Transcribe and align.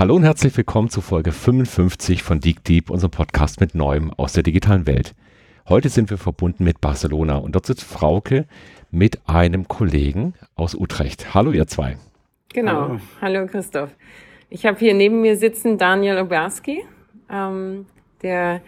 Hallo 0.00 0.16
und 0.16 0.22
herzlich 0.22 0.56
willkommen 0.56 0.88
zu 0.88 1.02
Folge 1.02 1.30
55 1.30 2.22
von 2.22 2.40
Deep 2.40 2.64
Deep, 2.64 2.88
unserem 2.88 3.10
Podcast 3.10 3.60
mit 3.60 3.74
Neuem 3.74 4.10
aus 4.14 4.32
der 4.32 4.42
digitalen 4.42 4.86
Welt. 4.86 5.14
Heute 5.68 5.90
sind 5.90 6.08
wir 6.08 6.16
verbunden 6.16 6.64
mit 6.64 6.80
Barcelona 6.80 7.36
und 7.36 7.54
dort 7.54 7.66
sitzt 7.66 7.84
Frauke 7.84 8.46
mit 8.90 9.18
einem 9.26 9.68
Kollegen 9.68 10.32
aus 10.54 10.74
Utrecht. 10.74 11.34
Hallo 11.34 11.52
ihr 11.52 11.66
zwei. 11.66 11.98
Genau. 12.54 12.72
Hallo, 12.80 13.00
Hallo 13.20 13.46
Christoph. 13.46 13.90
Ich 14.48 14.64
habe 14.64 14.78
hier 14.78 14.94
neben 14.94 15.20
mir 15.20 15.36
sitzen 15.36 15.76
Daniel 15.76 16.20
Oberski, 16.20 16.82
ähm, 17.30 17.84
der 18.22 18.62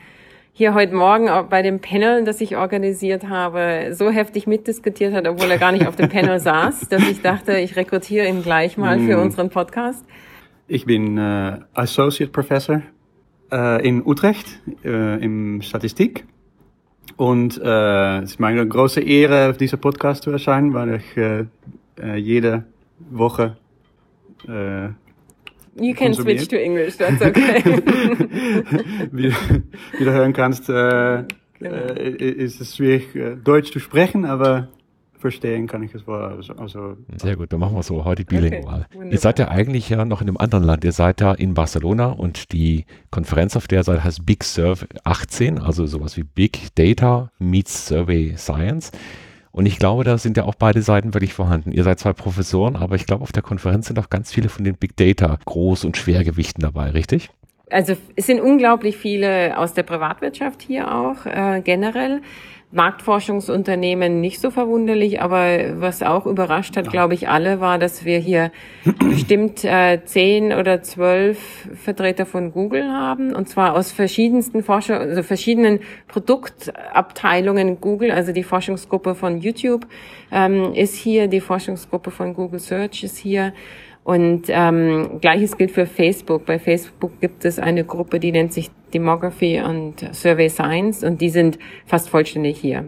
hier 0.53 0.75
heute 0.75 0.95
Morgen 0.95 1.31
bei 1.49 1.63
dem 1.63 1.81
Panel, 1.81 2.25
das 2.25 2.43
ich 2.43 2.59
organisiert 2.59 3.27
habe, 3.27 3.93
so 3.93 4.11
heftig 4.11 4.47
mitdiskutiert 4.47 5.15
hat, 5.15 5.27
obwohl 5.27 5.51
er 5.51 5.57
gar 5.57 5.73
nicht 5.73 5.87
auf 5.87 5.97
dem 5.97 6.11
Panel 6.11 6.39
saß, 6.41 6.91
dass 6.91 7.09
ich 7.09 7.23
dachte, 7.23 7.57
ich 7.57 7.75
rekrutiere 7.77 8.29
ihn 8.29 8.43
gleich 8.43 8.77
mal 8.77 8.99
für 8.99 9.17
mm. 9.17 9.23
unseren 9.23 9.49
Podcast. 9.49 10.05
Ich 10.75 10.87
bin 10.87 11.19
äh, 11.19 11.59
Associate 11.75 12.33
Professor 12.33 12.81
äh, 13.53 13.87
in 13.87 14.03
Utrecht 14.07 14.47
äh, 14.83 15.23
im 15.23 15.61
Statistik. 15.61 16.25
Und 17.19 17.61
äh, 17.63 18.21
es 18.21 18.31
ist 18.31 18.41
meine 18.41 18.67
große 18.67 19.03
Ehre, 19.03 19.51
auf 19.51 19.59
dieser 19.59 19.77
Podcast 19.77 20.23
zu 20.23 20.31
erscheinen, 20.31 20.73
weil 20.73 20.95
ich 20.95 21.17
äh, 21.19 22.17
jede 22.17 22.65
Woche 23.11 23.59
äh, 24.49 24.87
You 25.79 25.93
can 25.95 26.15
switch 26.15 26.49
to 26.49 26.57
English, 26.57 26.97
that's 26.97 27.21
okay. 27.21 27.63
wie, 29.13 29.31
wie, 29.99 30.05
du 30.05 30.11
hören 30.11 30.33
kannst, 30.33 30.71
äh, 30.71 31.25
genau. 31.59 31.77
ist 31.97 32.63
es 32.63 32.77
schwierig, 32.77 33.09
Deutsch 33.45 33.73
zu 33.73 33.79
sprechen, 33.79 34.25
aber 34.25 34.69
verstehen 35.23 35.67
kann 35.67 35.83
ich 35.83 35.95
es 35.95 36.07
wohl. 36.07 36.21
Also, 36.21 36.53
also 36.55 36.97
Sehr 37.17 37.37
gut, 37.37 37.53
dann 37.53 37.61
machen 37.61 37.75
wir 37.75 37.83
so 37.83 38.05
heute 38.05 38.25
bilingual. 38.25 38.87
Okay, 38.95 39.09
ihr 39.11 39.19
seid 39.19 39.39
ja 39.39 39.49
eigentlich 39.49 39.89
ja 39.89 40.05
noch 40.05 40.21
in 40.21 40.29
einem 40.29 40.37
anderen 40.37 40.65
Land. 40.65 40.85
Ihr 40.85 40.93
seid 40.93 41.23
ja 41.23 41.33
in 41.33 41.55
Barcelona 41.55 42.09
und 42.09 42.53
die 42.53 42.85
Konferenz, 43.11 43.57
auf 43.57 43.67
der 43.67 43.81
ihr 43.81 43.85
seid, 43.85 44.05
heißt 44.05 44.27
Big 44.27 44.45
Survey 44.45 44.87
18, 45.05 45.59
also 45.59 45.87
sowas 45.87 46.17
wie 46.19 46.25
Big 46.25 46.75
Data 46.75 47.31
meets 47.39 47.87
Survey 47.87 48.35
Science. 48.37 48.93
Und 49.53 49.67
ich 49.67 49.79
glaube, 49.79 50.03
da 50.05 50.19
sind 50.19 50.37
ja 50.37 50.45
auch 50.45 50.55
beide 50.55 50.83
Seiten 50.83 51.15
wirklich 51.15 51.35
vorhanden. 51.35 51.73
Ihr 51.73 51.85
seid 51.85 51.99
zwei 51.99 52.15
Professoren, 52.15 52.75
aber 52.75 52.97
ich 52.97 53.07
glaube, 53.07 53.23
auf 53.23 53.33
der 53.33 53.43
Konferenz 53.43 53.87
sind 53.87 53.99
auch 53.99 54.11
ganz 54.11 54.33
viele 54.33 54.49
von 54.49 54.65
den 54.65 54.77
Big 54.77 54.97
Data 54.97 55.39
Groß- 55.47 55.85
und 55.87 55.97
Schwergewichten 55.97 56.63
dabei, 56.63 56.91
richtig? 56.91 57.31
Also 57.71 57.97
es 58.17 58.27
sind 58.27 58.41
unglaublich 58.41 58.97
viele 58.97 59.59
aus 59.59 59.75
der 59.75 59.83
Privatwirtschaft 59.83 60.63
hier 60.63 60.95
auch 60.95 61.27
äh, 61.27 61.61
generell. 61.63 62.23
Marktforschungsunternehmen 62.73 64.21
nicht 64.21 64.41
so 64.41 64.51
verwunderlich, 64.51 65.21
aber 65.21 65.81
was 65.81 66.03
auch 66.03 66.25
überrascht 66.27 66.77
hat, 66.77 66.91
glaube 66.91 67.13
ich, 67.13 67.29
alle, 67.29 67.61
war, 67.61 67.79
dass 67.79 68.07
wir 68.07 68.19
hier 68.19 68.51
bestimmt 68.99 69.63
äh, 69.63 70.01
zehn 70.05 70.53
oder 70.55 70.83
zwölf 70.83 71.69
Vertreter 71.75 72.25
von 72.25 72.51
Google 72.51 72.91
haben, 72.91 73.35
und 73.35 73.49
zwar 73.49 73.75
aus 73.75 73.93
verschiedensten 73.93 74.63
Forschung, 74.63 74.97
also 74.97 75.23
verschiedenen 75.23 75.81
Produktabteilungen 76.09 77.81
Google, 77.81 78.11
also 78.11 78.33
die 78.33 78.43
Forschungsgruppe 78.43 79.15
von 79.15 79.39
YouTube 79.39 79.87
ähm, 80.31 80.73
ist 80.73 80.97
hier, 80.97 81.29
die 81.29 81.41
Forschungsgruppe 81.41 82.11
von 82.11 82.33
Google 82.33 82.59
Search 82.59 83.05
ist 83.05 83.19
hier. 83.19 83.53
Und 84.05 84.45
ähm, 84.49 85.21
gleiches 85.21 85.57
gilt 85.57 85.71
für 85.71 85.87
Facebook. 85.87 86.45
Bei 86.45 86.59
Facebook 86.59 87.21
gibt 87.21 87.45
es 87.45 87.59
eine 87.59 87.85
Gruppe, 87.85 88.19
die 88.19 88.33
nennt 88.33 88.53
sich 88.53 88.71
Demography 88.93 89.61
und 89.61 90.09
Survey 90.13 90.51
Science 90.51 91.05
und 91.05 91.21
die 91.21 91.31
sind 91.31 91.59
fast 91.87 92.09
vollständig 92.09 92.59
hier. 92.59 92.85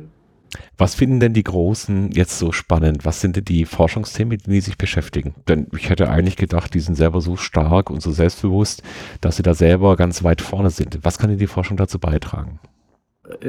Was 0.76 0.94
finden 0.94 1.20
denn 1.20 1.32
die 1.32 1.44
Großen 1.44 2.10
jetzt 2.12 2.38
so 2.38 2.52
spannend? 2.52 3.04
Was 3.04 3.20
sind 3.20 3.36
denn 3.36 3.44
die 3.44 3.64
Forschungsthemen, 3.64 4.30
mit 4.30 4.46
denen 4.46 4.54
sie 4.54 4.60
sich 4.60 4.78
beschäftigen? 4.78 5.34
Denn 5.48 5.68
ich 5.76 5.90
hätte 5.90 6.08
eigentlich 6.08 6.36
gedacht, 6.36 6.74
die 6.74 6.80
sind 6.80 6.94
selber 6.96 7.20
so 7.20 7.36
stark 7.36 7.90
und 7.90 8.02
so 8.02 8.10
selbstbewusst, 8.10 8.82
dass 9.20 9.36
sie 9.36 9.42
da 9.42 9.54
selber 9.54 9.96
ganz 9.96 10.24
weit 10.24 10.40
vorne 10.40 10.70
sind. 10.70 10.98
Was 11.02 11.18
kann 11.18 11.30
denn 11.30 11.38
die 11.38 11.46
Forschung 11.46 11.76
dazu 11.76 11.98
beitragen? 11.98 12.58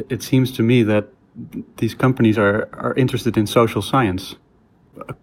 It 0.10 0.22
seems 0.22 0.54
to 0.54 0.64
me 0.64 0.86
that 0.86 1.06
these 1.78 1.96
companies 1.96 2.38
are, 2.38 2.68
are 2.72 2.94
interested 2.96 3.38
in 3.38 3.46
social 3.46 3.82
science. 3.82 4.38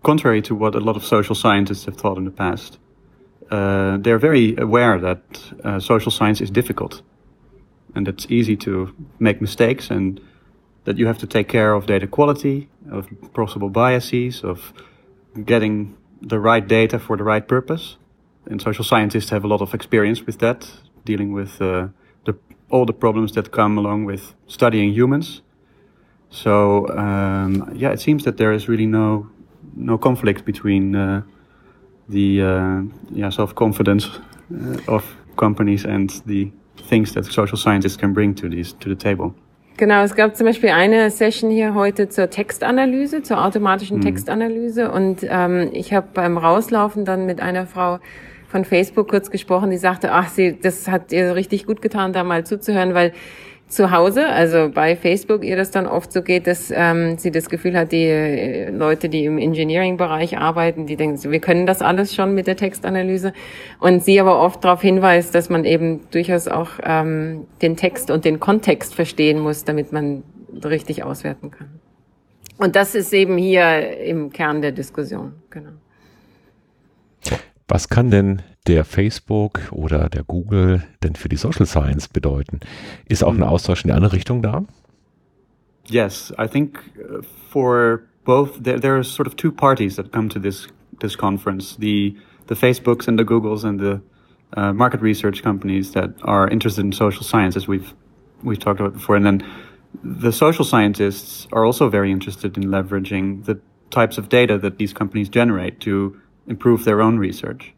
Contrary 0.02 0.42
to 0.42 0.54
what 0.54 0.74
a 0.74 0.80
lot 0.80 0.96
of 0.96 1.04
social 1.04 1.34
scientists 1.34 1.84
have 1.84 1.96
thought 1.96 2.18
in 2.18 2.24
the 2.24 2.30
past. 2.30 2.78
Uh, 3.50 3.98
they're 3.98 4.18
very 4.18 4.56
aware 4.56 4.98
that 4.98 5.22
uh, 5.64 5.78
social 5.78 6.10
science 6.10 6.40
is 6.40 6.50
difficult 6.50 7.02
and 7.94 8.08
it's 8.08 8.26
easy 8.30 8.56
to 8.56 8.94
make 9.18 9.40
mistakes 9.40 9.90
and 9.90 10.20
that 10.84 10.98
you 10.98 11.06
have 11.06 11.18
to 11.18 11.26
take 11.26 11.48
care 11.48 11.74
of 11.74 11.86
data 11.86 12.06
quality, 12.06 12.68
of 12.90 13.08
possible 13.34 13.68
biases, 13.68 14.42
of 14.42 14.72
getting 15.44 15.96
the 16.20 16.38
right 16.38 16.66
data 16.66 16.98
for 16.98 17.16
the 17.16 17.24
right 17.24 17.46
purpose. 17.46 17.96
And 18.46 18.60
social 18.60 18.84
scientists 18.84 19.30
have 19.30 19.44
a 19.44 19.48
lot 19.48 19.60
of 19.60 19.74
experience 19.74 20.26
with 20.26 20.38
that, 20.38 20.68
dealing 21.04 21.32
with 21.32 21.60
uh, 21.60 21.88
the, 22.24 22.34
all 22.70 22.86
the 22.86 22.92
problems 22.92 23.32
that 23.32 23.52
come 23.52 23.78
along 23.78 24.04
with 24.04 24.34
studying 24.46 24.92
humans. 24.92 25.42
So 26.30 26.88
um, 26.88 27.70
yeah, 27.74 27.90
it 27.90 28.00
seems 28.00 28.24
that 28.24 28.38
there 28.38 28.52
is 28.52 28.68
really 28.68 28.86
no 28.86 29.28
no 29.74 29.98
conflict 29.98 30.44
between 30.44 30.94
uh, 30.94 31.22
the 32.08 32.42
uh, 32.42 32.82
yeah, 33.14 33.30
self-confidence 33.30 34.08
uh, 34.52 34.94
of 34.94 35.04
companies 35.36 35.84
and 35.84 36.22
the 36.26 36.50
things 36.88 37.12
that 37.12 37.24
social 37.24 37.56
scientists 37.56 37.96
can 37.96 38.12
bring 38.12 38.34
to 38.34 38.48
these 38.48 38.74
to 38.80 38.88
the 38.88 38.96
table. 38.96 39.34
Genau, 39.78 40.02
es 40.02 40.14
gab 40.14 40.36
zum 40.36 40.46
Beispiel 40.46 40.70
eine 40.70 41.10
Session 41.10 41.50
hier 41.50 41.74
heute 41.74 42.08
zur 42.08 42.28
Textanalyse, 42.28 43.22
zur 43.22 43.42
automatischen 43.42 43.98
mhm. 43.98 44.02
Textanalyse 44.02 44.90
und 44.90 45.26
ähm, 45.28 45.70
ich 45.72 45.94
habe 45.94 46.08
beim 46.12 46.36
Rauslaufen 46.36 47.04
dann 47.04 47.24
mit 47.24 47.40
einer 47.40 47.66
Frau 47.66 47.98
von 48.48 48.66
Facebook 48.66 49.08
kurz 49.08 49.30
gesprochen, 49.30 49.70
die 49.70 49.78
sagte, 49.78 50.12
ach, 50.12 50.28
sie, 50.28 50.58
das 50.60 50.88
hat 50.88 51.10
ihr 51.10 51.34
richtig 51.34 51.64
gut 51.64 51.80
getan, 51.80 52.12
da 52.12 52.22
mal 52.22 52.44
zuzuhören, 52.44 52.92
weil 52.92 53.12
zu 53.72 53.90
Hause, 53.90 54.26
also 54.28 54.70
bei 54.72 54.96
Facebook, 54.96 55.42
ihr 55.42 55.56
das 55.56 55.70
dann 55.70 55.86
oft 55.86 56.12
so 56.12 56.22
geht, 56.22 56.46
dass 56.46 56.70
ähm, 56.74 57.16
sie 57.16 57.30
das 57.30 57.48
Gefühl 57.48 57.76
hat, 57.76 57.90
die 57.90 58.04
äh, 58.04 58.70
Leute, 58.70 59.08
die 59.08 59.24
im 59.24 59.38
Engineering-Bereich 59.38 60.36
arbeiten, 60.36 60.86
die 60.86 60.96
denken, 60.96 61.30
wir 61.30 61.40
können 61.40 61.66
das 61.66 61.80
alles 61.80 62.14
schon 62.14 62.34
mit 62.34 62.46
der 62.46 62.56
Textanalyse. 62.56 63.32
Und 63.80 64.04
sie 64.04 64.20
aber 64.20 64.40
oft 64.40 64.62
darauf 64.62 64.82
hinweist, 64.82 65.34
dass 65.34 65.48
man 65.48 65.64
eben 65.64 66.02
durchaus 66.10 66.48
auch 66.48 66.68
ähm, 66.82 67.46
den 67.62 67.76
Text 67.76 68.10
und 68.10 68.26
den 68.26 68.40
Kontext 68.40 68.94
verstehen 68.94 69.40
muss, 69.40 69.64
damit 69.64 69.90
man 69.90 70.22
richtig 70.62 71.02
auswerten 71.02 71.50
kann. 71.50 71.80
Und 72.58 72.76
das 72.76 72.94
ist 72.94 73.12
eben 73.14 73.38
hier 73.38 73.98
im 74.00 74.30
Kern 74.32 74.60
der 74.60 74.72
Diskussion, 74.72 75.32
genau. 75.48 75.70
Was 77.68 77.88
kann 77.88 78.10
denn 78.10 78.42
der 78.66 78.84
Facebook 78.84 79.60
oder 79.72 80.08
der 80.08 80.22
Google 80.24 80.82
denn 81.02 81.14
für 81.14 81.28
die 81.28 81.36
Social 81.36 81.66
Science 81.66 82.08
bedeuten? 82.08 82.60
Ist 83.08 83.24
auch 83.24 83.34
ein 83.34 83.42
Austausch 83.42 83.84
in 83.84 83.88
die 83.88 83.94
andere 83.94 84.12
Richtung 84.12 84.42
da? 84.42 84.64
Yes, 85.86 86.32
I 86.38 86.46
think 86.46 86.78
uh, 86.96 87.22
for 87.50 88.02
both 88.24 88.62
there, 88.62 88.78
there 88.78 88.94
are 88.94 89.04
sort 89.04 89.26
of 89.26 89.34
two 89.34 89.50
parties 89.50 89.96
that 89.96 90.12
come 90.12 90.28
to 90.28 90.38
this 90.38 90.68
this 91.00 91.16
conference: 91.16 91.76
the 91.76 92.16
the 92.46 92.54
Facebooks 92.54 93.08
and 93.08 93.18
the 93.18 93.24
Googles 93.24 93.64
and 93.64 93.80
the 93.80 94.00
uh, 94.56 94.72
market 94.72 95.00
research 95.00 95.42
companies 95.42 95.92
that 95.92 96.10
are 96.22 96.48
interested 96.48 96.84
in 96.84 96.92
social 96.92 97.24
science, 97.24 97.56
as 97.56 97.66
we've 97.66 97.94
we've 98.44 98.60
talked 98.60 98.80
about 98.80 98.92
before, 98.92 99.16
and 99.16 99.26
then 99.26 99.42
the 100.04 100.32
social 100.32 100.64
scientists 100.64 101.48
are 101.52 101.64
also 101.64 101.88
very 101.88 102.10
interested 102.10 102.56
in 102.56 102.64
leveraging 102.64 103.44
the 103.44 103.60
types 103.90 104.18
of 104.18 104.28
data 104.28 104.56
that 104.58 104.78
these 104.78 104.92
companies 104.92 105.28
generate 105.28 105.80
to 105.80 106.20
improve 106.46 106.84
their 106.84 107.02
own 107.02 107.18
research. 107.18 107.74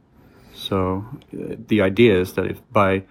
So 0.68 1.04
uh, 1.32 1.56
the 1.68 1.82
idea 1.82 2.20
is 2.20 2.32
that 2.34 2.46
if 2.46 2.60
by 2.72 3.02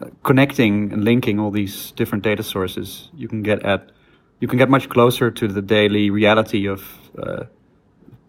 uh, 0.00 0.06
connecting 0.22 0.92
and 0.92 1.04
linking 1.04 1.40
all 1.40 1.50
these 1.50 1.92
different 1.96 2.24
data 2.24 2.42
sources, 2.42 3.10
you 3.16 3.28
can 3.28 3.42
get 3.42 3.62
at 3.64 3.90
you 4.40 4.48
can 4.48 4.58
get 4.58 4.68
much 4.68 4.88
closer 4.88 5.30
to 5.30 5.48
the 5.48 5.62
daily 5.62 6.10
reality 6.10 6.68
of 6.68 6.82
uh, 7.16 7.44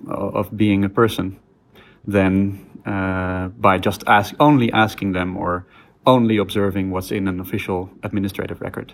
of 0.07 0.50
being 0.56 0.86
a 0.86 0.89
person 0.89 1.38
than 2.07 2.60
uh, 2.86 3.50
by 3.60 3.77
just 3.77 4.04
ask 4.07 4.36
only 4.39 4.72
asking 4.72 5.13
them 5.13 5.38
or 5.38 5.65
only 6.06 6.38
observing 6.38 6.92
what's 6.92 7.12
in 7.12 7.27
an 7.27 7.39
official 7.39 7.89
administrative 8.04 8.62
record. 8.62 8.94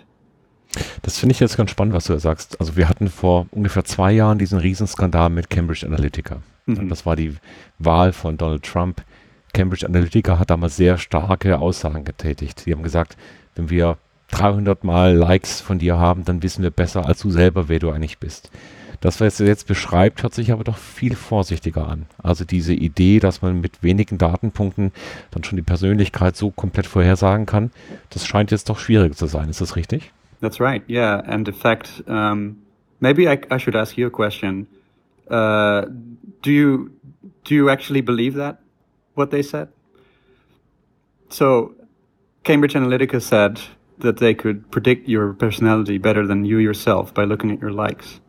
Das 1.02 1.18
finde 1.18 1.32
ich 1.32 1.40
jetzt 1.40 1.56
ganz 1.56 1.70
spannend, 1.70 1.94
was 1.94 2.04
du 2.04 2.12
da 2.12 2.18
sagst. 2.18 2.60
Also 2.60 2.76
wir 2.76 2.88
hatten 2.88 3.08
vor 3.08 3.46
ungefähr 3.50 3.84
zwei 3.84 4.12
Jahren 4.12 4.38
diesen 4.38 4.58
Riesenskandal 4.58 5.30
mit 5.30 5.48
Cambridge 5.48 5.86
Analytica. 5.86 6.42
Mhm. 6.66 6.88
Das 6.88 7.06
war 7.06 7.16
die 7.16 7.36
Wahl 7.78 8.12
von 8.12 8.36
Donald 8.36 8.62
Trump. 8.62 9.02
Cambridge 9.56 9.86
Analytica 9.86 10.38
hat 10.38 10.50
damals 10.50 10.76
sehr 10.76 10.98
starke 10.98 11.58
Aussagen 11.58 12.04
getätigt. 12.04 12.60
Sie 12.60 12.72
haben 12.72 12.82
gesagt, 12.82 13.16
wenn 13.54 13.70
wir 13.70 13.96
300 14.30 14.84
Mal 14.84 15.14
Likes 15.14 15.62
von 15.62 15.78
dir 15.78 15.96
haben, 15.96 16.26
dann 16.26 16.42
wissen 16.42 16.62
wir 16.62 16.70
besser 16.70 17.06
als 17.06 17.22
du 17.22 17.30
selber, 17.30 17.66
wer 17.70 17.78
du 17.78 17.90
eigentlich 17.90 18.18
bist. 18.18 18.50
Das, 19.00 19.18
was 19.18 19.40
er 19.40 19.46
jetzt 19.46 19.66
beschreibt, 19.66 20.22
hört 20.22 20.34
sich 20.34 20.52
aber 20.52 20.62
doch 20.62 20.76
viel 20.76 21.16
vorsichtiger 21.16 21.88
an. 21.88 22.04
Also 22.22 22.44
diese 22.44 22.74
Idee, 22.74 23.18
dass 23.18 23.40
man 23.40 23.62
mit 23.62 23.82
wenigen 23.82 24.18
Datenpunkten 24.18 24.92
dann 25.30 25.42
schon 25.42 25.56
die 25.56 25.62
Persönlichkeit 25.62 26.36
so 26.36 26.50
komplett 26.50 26.86
vorhersagen 26.86 27.46
kann, 27.46 27.70
das 28.10 28.26
scheint 28.26 28.50
jetzt 28.50 28.68
doch 28.68 28.78
schwierig 28.78 29.16
zu 29.16 29.24
sein. 29.24 29.48
Ist 29.48 29.62
das 29.62 29.74
richtig? 29.74 30.12
That's 30.42 30.60
right. 30.60 30.82
Yeah, 30.86 31.20
and 31.20 31.48
in 31.48 31.54
fact, 31.54 32.04
um, 32.06 32.56
maybe 33.00 33.22
I, 33.22 33.38
I 33.50 33.58
should 33.58 33.74
ask 33.74 33.96
you 33.96 34.06
a 34.06 34.10
question. 34.10 34.66
Uh, 35.30 35.86
do 36.42 36.50
you 36.50 36.90
do 37.44 37.54
you 37.54 37.70
actually 37.70 38.02
believe 38.02 38.36
that 38.36 38.58
what 39.16 39.30
they 39.30 39.42
said? 39.42 39.68
so 41.28 41.74
Cambridge 42.44 42.74
Analytica 42.74 43.20
said 43.20 43.60
that 43.98 44.18
they 44.18 44.34
could 44.34 44.70
predict 44.70 45.08
your 45.08 45.32
personality 45.32 45.98
better 45.98 46.26
than 46.26 46.44
you 46.44 46.58
yourself 46.58 47.12
by 47.12 47.24
looking 47.24 47.50
at 47.50 47.60
your 47.60 47.72
likes. 47.72 48.20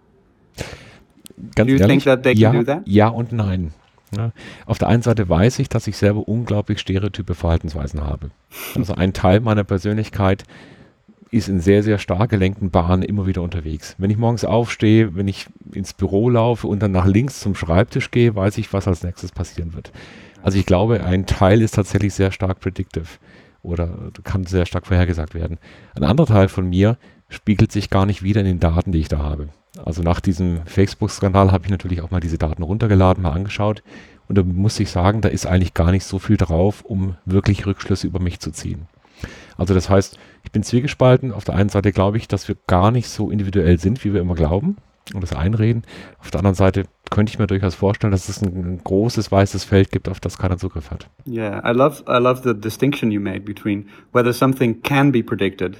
Ganz 1.56 1.68
do 1.68 1.74
you 1.74 1.80
ehrlich, 1.80 1.88
think 1.88 2.04
that 2.04 2.24
they 2.24 2.34
ja, 2.34 2.51
can 2.51 2.60
do 2.60 2.66
that? 2.66 2.88
Ja 2.88 3.10
und 3.10 3.31
nein. 3.31 3.74
Ja, 4.16 4.31
auf 4.66 4.78
der 4.78 4.88
einen 4.88 5.04
Seite 5.04 5.28
weiß 5.28 5.60
ich, 5.60 5.68
dass 5.68 5.86
ich 5.86 5.98
selber 5.98 6.28
unglaublich 6.28 6.80
stereotype 6.80 7.36
Verhaltensweisen 7.36 8.01
habe. 8.01 8.31
Also 8.74 8.95
ein 8.95 9.12
Teil 9.12 9.42
meiner 9.42 9.66
Persönlichkeit 9.66 10.45
ist 11.30 11.50
in 11.50 11.60
sehr, 11.60 11.84
sehr 11.84 11.98
stark 11.98 12.30
gelenkten 12.30 12.72
Bahnen 12.72 13.04
immer 13.04 13.28
wieder 13.28 13.42
unterwegs. 13.42 13.95
Wenn 13.98 14.10
ich 14.10 14.18
morgens 14.18 14.45
aufstehe, 14.45 15.13
wenn 15.16 15.28
ich 15.28 15.48
ins 15.74 15.94
Büro 15.94 16.30
laufe 16.30 16.68
und 16.68 16.81
dann 16.81 16.94
nach 16.94 17.06
links 17.06 17.42
zum 17.42 17.54
Schreibtisch 17.54 18.10
gehe, 18.10 18.34
weiß 18.34 18.57
ich, 18.60 18.72
was 18.72 18.88
als 18.88 19.04
nächstes 19.04 19.34
passieren 19.34 19.74
wird. 19.74 19.92
Also 20.47 20.59
ich 20.59 20.65
glaube, 20.65 21.03
ein 21.03 21.25
Teil 21.25 21.61
ist 21.61 21.75
tatsächlich 21.75 22.13
sehr 22.13 22.31
stark 22.31 22.61
predictive 22.61 23.19
oder 23.63 23.89
kann 24.23 24.45
sehr 24.45 24.65
stark 24.65 24.88
vorhergesagt 24.88 25.35
werden. 25.35 25.57
Ein 25.94 26.05
anderer 26.05 26.27
Teil 26.27 26.47
von 26.47 26.69
mir 26.69 26.95
spiegelt 27.27 27.73
sich 27.73 27.89
gar 27.89 28.05
nicht 28.05 28.23
wieder 28.23 28.39
in 28.39 28.47
den 28.47 28.61
Daten, 28.61 28.94
die 28.94 28.99
ich 28.99 29.09
da 29.09 29.17
habe. 29.17 29.49
Also 29.83 30.03
nach 30.03 30.21
diesem 30.21 30.65
Facebook-Skandal 30.65 31.51
habe 31.51 31.65
ich 31.65 31.69
natürlich 31.69 32.01
auch 32.01 32.11
mal 32.11 32.21
diese 32.21 32.38
Daten 32.38 32.63
runtergeladen, 32.63 33.23
mal 33.23 33.33
angeschaut 33.33 33.83
und 34.29 34.38
da 34.38 34.44
muss 34.44 34.79
ich 34.79 34.89
sagen, 34.89 35.19
da 35.19 35.27
ist 35.27 35.45
eigentlich 35.45 35.73
gar 35.73 35.91
nicht 35.91 36.05
so 36.05 36.17
viel 36.17 36.38
drauf, 36.38 36.81
um 36.85 37.17
wirklich 37.25 37.65
Rückschlüsse 37.65 38.07
über 38.07 38.21
mich 38.21 38.39
zu 38.39 38.51
ziehen. 38.51 38.88
Also 39.57 39.73
das 39.73 39.89
heißt, 39.89 40.17
ich 40.45 40.53
bin 40.53 40.63
zwiegespalten. 40.63 41.33
Auf 41.33 41.43
der 41.43 41.55
einen 41.55 41.67
Seite 41.67 41.91
glaube 41.91 42.15
ich, 42.15 42.29
dass 42.29 42.47
wir 42.47 42.55
gar 42.67 42.91
nicht 42.91 43.09
so 43.09 43.31
individuell 43.31 43.81
sind, 43.81 44.05
wie 44.05 44.13
wir 44.13 44.21
immer 44.21 44.35
glauben 44.35 44.77
und 45.13 45.21
das 45.21 45.33
einreden. 45.33 45.83
Auf 46.19 46.31
der 46.31 46.39
anderen 46.39 46.56
Seite 46.56 46.83
könnte 47.09 47.31
ich 47.31 47.39
mir 47.39 47.48
durchaus 47.48 47.75
vorstellen, 47.75 48.12
dass 48.12 48.30
es 48.30 48.42
ein, 48.42 48.74
ein 48.74 48.81
großes 48.83 49.31
weißes 49.31 49.63
Feld 49.63 49.92
gibt, 49.92 50.09
auf 50.09 50.19
das 50.19 50.38
keiner 50.38 50.57
Zugriff 50.57 50.92
hat. 50.92 51.09
Yeah, 51.27 51.62
I 51.65 51.74
love 51.74 52.04
I 52.07 52.19
love 52.19 52.42
the 52.44 52.54
distinction 52.54 53.12
you 53.12 53.19
made 53.19 53.42
between 53.42 53.88
whether 54.13 54.33
something 54.33 54.81
can 54.81 55.12
be 55.12 55.24
predicted 55.24 55.77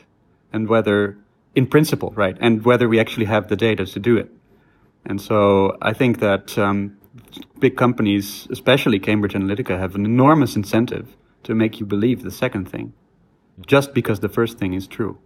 and 0.51 0.69
whether 0.69 1.15
in 1.56 1.68
principle, 1.68 2.12
right, 2.15 2.38
and 2.39 2.65
whether 2.65 2.88
we 2.88 3.00
actually 3.00 3.27
have 3.27 3.47
the 3.50 3.56
data 3.56 3.85
to 3.85 4.00
do 4.00 4.18
it. 4.18 4.29
And 5.06 5.21
so 5.21 5.75
I 5.81 5.94
think 5.94 6.19
that 6.19 6.57
um, 6.57 6.97
big 7.59 7.77
companies, 7.77 8.47
especially 8.51 9.00
Cambridge 9.00 9.33
Analytica, 9.33 9.80
have 9.80 9.95
an 9.95 10.06
enormous 10.06 10.56
incentive 10.56 11.15
to 11.44 11.56
make 11.56 11.80
you 11.80 11.85
believe 11.85 12.23
the 12.23 12.31
second 12.31 12.69
thing, 12.69 12.94
just 13.65 13.94
because 13.94 14.19
the 14.19 14.30
first 14.30 14.57
thing 14.59 14.73
is 14.73 14.88
true. 14.88 15.18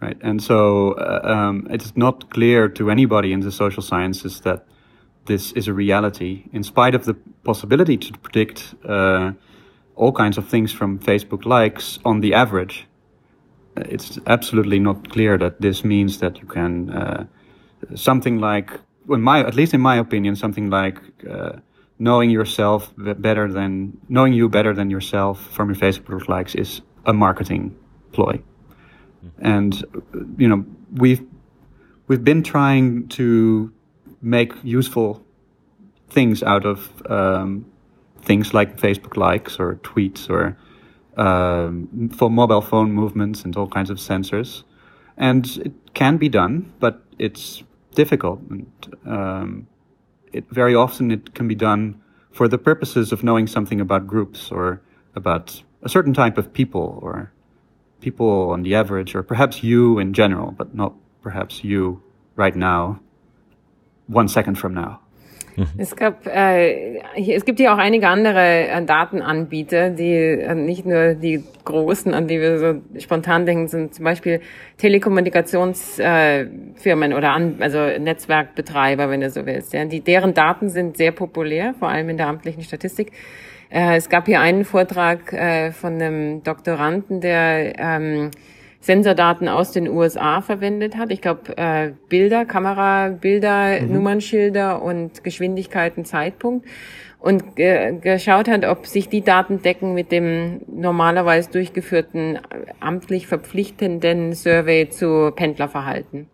Right. 0.00 0.18
And 0.20 0.42
so 0.42 0.92
uh, 0.92 1.20
um, 1.24 1.66
it's 1.70 1.96
not 1.96 2.30
clear 2.30 2.68
to 2.68 2.90
anybody 2.90 3.32
in 3.32 3.40
the 3.40 3.50
social 3.50 3.82
sciences 3.82 4.40
that 4.40 4.66
this 5.26 5.52
is 5.52 5.68
a 5.68 5.72
reality, 5.72 6.44
in 6.52 6.62
spite 6.62 6.94
of 6.94 7.04
the 7.04 7.14
possibility 7.44 7.96
to 7.96 8.12
predict 8.18 8.74
uh, 8.86 9.32
all 9.96 10.12
kinds 10.12 10.36
of 10.36 10.46
things 10.48 10.72
from 10.72 10.98
Facebook 10.98 11.46
likes 11.46 11.98
on 12.04 12.20
the 12.20 12.34
average. 12.34 12.86
It's 13.76 14.18
absolutely 14.26 14.78
not 14.78 15.10
clear 15.10 15.38
that 15.38 15.60
this 15.60 15.84
means 15.84 16.18
that 16.18 16.38
you 16.40 16.46
can 16.46 16.90
uh, 16.90 17.26
something 17.94 18.38
like, 18.38 18.70
my 19.06 19.40
at 19.40 19.54
least 19.54 19.74
in 19.74 19.80
my 19.80 19.96
opinion, 19.96 20.36
something 20.36 20.70
like 20.70 20.98
uh, 21.28 21.52
knowing 21.98 22.30
yourself 22.30 22.92
better 22.96 23.50
than 23.50 23.96
knowing 24.08 24.32
you 24.32 24.48
better 24.48 24.74
than 24.74 24.90
yourself 24.90 25.40
from 25.52 25.68
your 25.70 25.76
Facebook 25.76 26.28
likes 26.28 26.54
is 26.54 26.82
a 27.06 27.12
marketing 27.12 27.74
ploy. 28.12 28.40
And 29.38 29.84
you 30.38 30.48
know, 30.48 30.64
we've 30.92 31.24
we've 32.08 32.24
been 32.24 32.42
trying 32.42 33.08
to 33.08 33.72
make 34.20 34.52
useful 34.62 35.24
things 36.08 36.42
out 36.42 36.64
of 36.64 37.02
um, 37.10 37.66
things 38.22 38.54
like 38.54 38.76
Facebook 38.76 39.16
likes 39.16 39.58
or 39.58 39.76
tweets 39.76 40.30
or 40.30 40.56
um, 41.16 42.08
for 42.10 42.30
mobile 42.30 42.60
phone 42.60 42.92
movements 42.92 43.44
and 43.44 43.56
all 43.56 43.68
kinds 43.68 43.90
of 43.90 43.98
sensors. 43.98 44.64
And 45.16 45.46
it 45.58 45.72
can 45.94 46.16
be 46.16 46.28
done, 46.28 46.72
but 46.80 47.02
it's 47.18 47.62
difficult. 47.94 48.40
And 48.50 48.66
um, 49.06 49.66
it 50.32 50.44
very 50.50 50.74
often 50.74 51.10
it 51.10 51.34
can 51.34 51.46
be 51.46 51.54
done 51.54 52.00
for 52.32 52.48
the 52.48 52.58
purposes 52.58 53.12
of 53.12 53.22
knowing 53.22 53.46
something 53.46 53.80
about 53.80 54.06
groups 54.06 54.50
or 54.50 54.82
about 55.14 55.62
a 55.82 55.88
certain 55.88 56.12
type 56.12 56.36
of 56.36 56.52
people 56.52 56.98
or 57.00 57.32
people 58.04 58.52
on 58.52 58.62
the 58.62 58.74
average, 58.74 59.16
or 59.16 59.22
perhaps 59.22 59.62
you 59.62 59.98
in 59.98 60.12
general, 60.12 60.52
but 60.52 60.74
not 60.74 60.92
perhaps 61.22 61.64
you 61.64 62.02
right 62.36 62.54
now, 62.54 63.00
one 64.06 64.28
second 64.28 64.58
from 64.58 64.74
now. 64.74 65.00
Mhm. 65.56 65.66
Es 65.78 65.94
gab, 65.94 66.26
äh, 66.26 66.98
es 67.16 67.44
gibt 67.44 67.60
ja 67.60 67.74
auch 67.74 67.78
einige 67.78 68.08
andere 68.08 68.66
äh, 68.68 68.84
Datenanbieter, 68.84 69.90
die 69.90 70.12
äh, 70.12 70.52
nicht 70.54 70.84
nur 70.84 71.14
die 71.14 71.44
großen, 71.64 72.12
an 72.12 72.26
die 72.26 72.40
wir 72.40 72.58
so 72.58 72.80
spontan 72.98 73.46
denken, 73.46 73.68
sind 73.68 73.94
zum 73.94 74.04
Beispiel 74.04 74.40
Telekommunikationsfirmen 74.78 77.12
äh, 77.12 77.14
oder 77.14 77.30
an, 77.30 77.58
also 77.60 77.78
Netzwerkbetreiber, 77.78 79.08
wenn 79.10 79.20
du 79.20 79.30
so 79.30 79.46
willst. 79.46 79.72
Ja. 79.72 79.84
Die, 79.84 80.00
deren 80.00 80.34
Daten 80.34 80.70
sind 80.70 80.96
sehr 80.96 81.12
populär, 81.12 81.74
vor 81.78 81.88
allem 81.88 82.08
in 82.08 82.16
der 82.16 82.26
amtlichen 82.26 82.64
Statistik. 82.64 83.12
Äh, 83.74 83.96
es 83.96 84.08
gab 84.08 84.26
hier 84.26 84.40
einen 84.40 84.64
Vortrag 84.64 85.32
äh, 85.32 85.72
von 85.72 85.94
einem 85.94 86.44
Doktoranden, 86.44 87.20
der 87.20 87.76
ähm, 87.76 88.30
Sensordaten 88.78 89.48
aus 89.48 89.72
den 89.72 89.88
USA 89.88 90.42
verwendet 90.42 90.96
hat. 90.96 91.10
Ich 91.10 91.20
glaube, 91.20 91.56
äh, 91.56 91.90
Bilder, 92.08 92.44
Kamerabilder, 92.44 93.80
mhm. 93.80 93.92
Nummernschilder 93.92 94.80
und 94.80 95.24
Geschwindigkeiten, 95.24 96.04
Zeitpunkt. 96.04 96.66
Und 97.18 97.56
geschaut 97.56 98.48
hat, 98.48 98.66
ob 98.66 98.86
sich 98.86 99.08
die 99.08 99.22
Daten 99.22 99.62
decken 99.62 99.94
mit 99.94 100.12
dem 100.12 100.60
normalerweise 100.66 101.50
durchgeführten 101.50 102.38
amtlich 102.80 103.26
verpflichtenden 103.26 104.34
Survey 104.34 104.90
zu 104.90 105.32
Pendlerverhalten. 105.34 106.26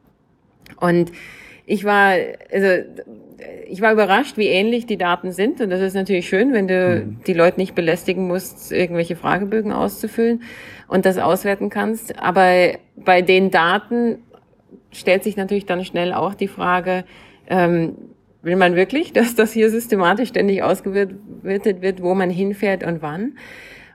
Und 0.81 1.12
ich 1.64 1.84
war, 1.84 2.16
also 2.52 2.82
ich 3.69 3.81
war 3.81 3.92
überrascht, 3.92 4.37
wie 4.37 4.46
ähnlich 4.46 4.87
die 4.87 4.98
Daten 4.98 5.32
sind. 5.32 5.60
Und 5.60 5.70
das 5.70 5.81
ist 5.81 5.94
natürlich 5.94 6.28
schön, 6.28 6.52
wenn 6.52 6.69
du 6.69 7.04
mhm. 7.04 7.20
die 7.26 7.32
Leute 7.32 7.60
nicht 7.60 7.75
belästigen 7.75 8.26
musst, 8.26 8.72
irgendwelche 8.72 9.16
Fragebögen 9.16 9.72
auszufüllen 9.72 10.42
und 10.88 11.06
das 11.06 11.19
auswerten 11.19 11.70
kannst. 11.70 12.19
Aber 12.19 12.72
bei 12.96 13.22
den 13.22 13.50
Daten 13.50 14.19
stellt 14.92 15.25
sich 15.25 15.37
natürlich 15.37 15.66
dann 15.66 15.84
schnell 15.84 16.12
auch 16.12 16.34
die 16.34 16.48
Frage, 16.48 17.04
ähm, 17.48 17.96
will 18.42 18.56
man 18.56 18.75
wirklich, 18.76 19.12
dass 19.14 19.34
das 19.34 19.52
hier 19.52 19.70
systematisch 19.70 20.30
ständig 20.30 20.62
ausgewertet 20.62 21.82
wird, 21.82 22.02
wo 22.02 22.14
man 22.14 22.30
hinfährt 22.30 22.85
und 22.85 23.02
wann? 23.02 23.35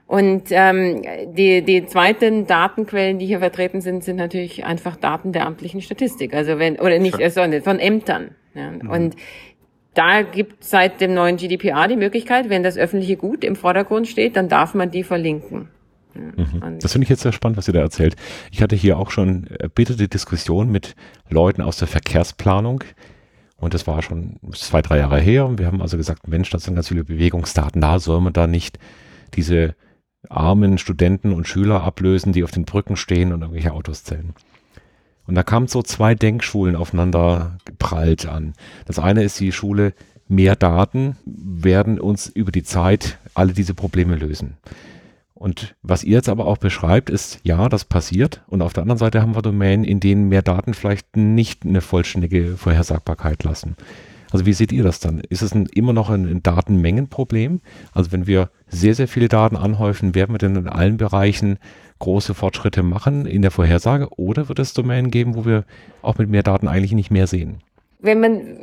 Und 0.06 0.44
ähm, 0.50 1.02
die, 1.34 1.62
die 1.62 1.84
zweiten 1.86 2.46
Datenquellen, 2.46 3.18
die 3.18 3.26
hier 3.26 3.40
vertreten 3.40 3.80
sind, 3.80 4.04
sind 4.04 4.16
natürlich 4.16 4.64
einfach 4.64 4.96
Daten 4.96 5.32
der 5.32 5.46
amtlichen 5.46 5.80
Statistik. 5.80 6.32
Also 6.32 6.58
wenn, 6.58 6.78
oder 6.78 6.98
nicht, 7.00 7.16
sure. 7.16 7.24
also 7.24 7.60
von 7.62 7.80
Ämtern. 7.80 8.30
Ja. 8.54 8.70
Mhm. 8.70 8.88
Und 8.88 9.16
da 9.94 10.22
gibt 10.22 10.62
seit 10.62 11.00
dem 11.00 11.14
neuen 11.14 11.38
GDPR 11.38 11.88
die 11.88 11.96
Möglichkeit, 11.96 12.50
wenn 12.50 12.62
das 12.62 12.76
öffentliche 12.76 13.16
Gut 13.16 13.42
im 13.42 13.56
Vordergrund 13.56 14.06
steht, 14.06 14.36
dann 14.36 14.48
darf 14.48 14.74
man 14.74 14.90
die 14.90 15.02
verlinken. 15.02 15.68
Mhm. 16.14 16.78
Das 16.80 16.92
finde 16.92 17.04
ich 17.04 17.08
jetzt 17.08 17.22
sehr 17.22 17.32
spannend, 17.32 17.58
was 17.58 17.66
ihr 17.66 17.74
da 17.74 17.80
erzählt. 17.80 18.14
Ich 18.52 18.62
hatte 18.62 18.76
hier 18.76 18.98
auch 18.98 19.10
schon 19.10 19.48
erbitterte 19.48 20.06
Diskussionen 20.06 20.70
mit 20.70 20.94
Leuten 21.28 21.62
aus 21.62 21.78
der 21.78 21.88
Verkehrsplanung. 21.88 22.84
Und 23.58 23.74
das 23.74 23.86
war 23.86 24.02
schon 24.02 24.36
zwei, 24.52 24.82
drei 24.82 24.98
Jahre 24.98 25.18
her. 25.18 25.46
Und 25.46 25.58
wir 25.58 25.66
haben 25.66 25.82
also 25.82 25.96
gesagt, 25.96 26.28
Mensch, 26.28 26.50
das 26.50 26.64
sind 26.64 26.74
ganz 26.74 26.88
viele 26.88 27.04
Bewegungsdaten. 27.04 27.80
Da 27.80 27.98
soll 27.98 28.20
man 28.20 28.32
da 28.32 28.46
nicht 28.46 28.78
diese 29.34 29.74
armen 30.30 30.78
Studenten 30.78 31.32
und 31.32 31.48
Schüler 31.48 31.82
ablösen, 31.82 32.32
die 32.32 32.44
auf 32.44 32.50
den 32.50 32.64
Brücken 32.64 32.96
stehen 32.96 33.32
und 33.32 33.42
irgendwelche 33.42 33.72
Autos 33.72 34.04
zählen. 34.04 34.34
Und 35.26 35.34
da 35.34 35.42
kamen 35.42 35.66
so 35.66 35.82
zwei 35.82 36.14
Denkschulen 36.14 36.76
aufeinander 36.76 37.58
geprallt 37.64 38.26
an. 38.26 38.54
Das 38.86 38.98
eine 38.98 39.24
ist 39.24 39.40
die 39.40 39.52
Schule, 39.52 39.92
mehr 40.28 40.56
Daten 40.56 41.16
werden 41.24 42.00
uns 42.00 42.28
über 42.28 42.52
die 42.52 42.62
Zeit 42.62 43.18
alle 43.34 43.52
diese 43.52 43.74
Probleme 43.74 44.16
lösen. 44.16 44.56
Und 45.34 45.74
was 45.82 46.02
ihr 46.02 46.14
jetzt 46.14 46.30
aber 46.30 46.46
auch 46.46 46.56
beschreibt, 46.56 47.10
ist, 47.10 47.40
ja, 47.42 47.68
das 47.68 47.84
passiert. 47.84 48.42
Und 48.46 48.62
auf 48.62 48.72
der 48.72 48.82
anderen 48.82 48.98
Seite 48.98 49.20
haben 49.20 49.34
wir 49.34 49.42
Domänen, 49.42 49.84
in 49.84 50.00
denen 50.00 50.28
mehr 50.30 50.40
Daten 50.40 50.72
vielleicht 50.72 51.16
nicht 51.16 51.66
eine 51.66 51.82
vollständige 51.82 52.56
Vorhersagbarkeit 52.56 53.44
lassen. 53.44 53.76
Also 54.36 54.44
wie 54.44 54.52
seht 54.52 54.70
ihr 54.70 54.82
das 54.82 55.00
dann? 55.00 55.22
Ist 55.30 55.40
es 55.40 55.54
ein, 55.54 55.64
immer 55.72 55.94
noch 55.94 56.10
ein, 56.10 56.42
Datenmengenproblem? 56.42 57.62
Also 57.94 58.12
wenn 58.12 58.26
wir 58.26 58.50
sehr, 58.68 58.94
sehr 58.94 59.08
viele 59.08 59.28
Daten 59.28 59.56
anhäufen, 59.56 60.14
werden 60.14 60.34
wir 60.34 60.38
denn 60.38 60.56
in 60.56 60.68
allen 60.68 60.98
Bereichen 60.98 61.56
große 62.00 62.34
Fortschritte 62.34 62.82
machen 62.82 63.24
in 63.24 63.40
der 63.40 63.50
Vorhersage 63.50 64.10
oder 64.18 64.50
wird 64.50 64.58
es 64.58 64.74
Domänen 64.74 65.10
geben, 65.10 65.36
wo 65.36 65.46
wir 65.46 65.64
auch 66.02 66.18
mit 66.18 66.28
mehr 66.28 66.42
Daten 66.42 66.68
eigentlich 66.68 66.92
nicht 66.92 67.10
mehr 67.10 67.26
sehen? 67.26 67.62
Wenn 68.00 68.20
man 68.20 68.58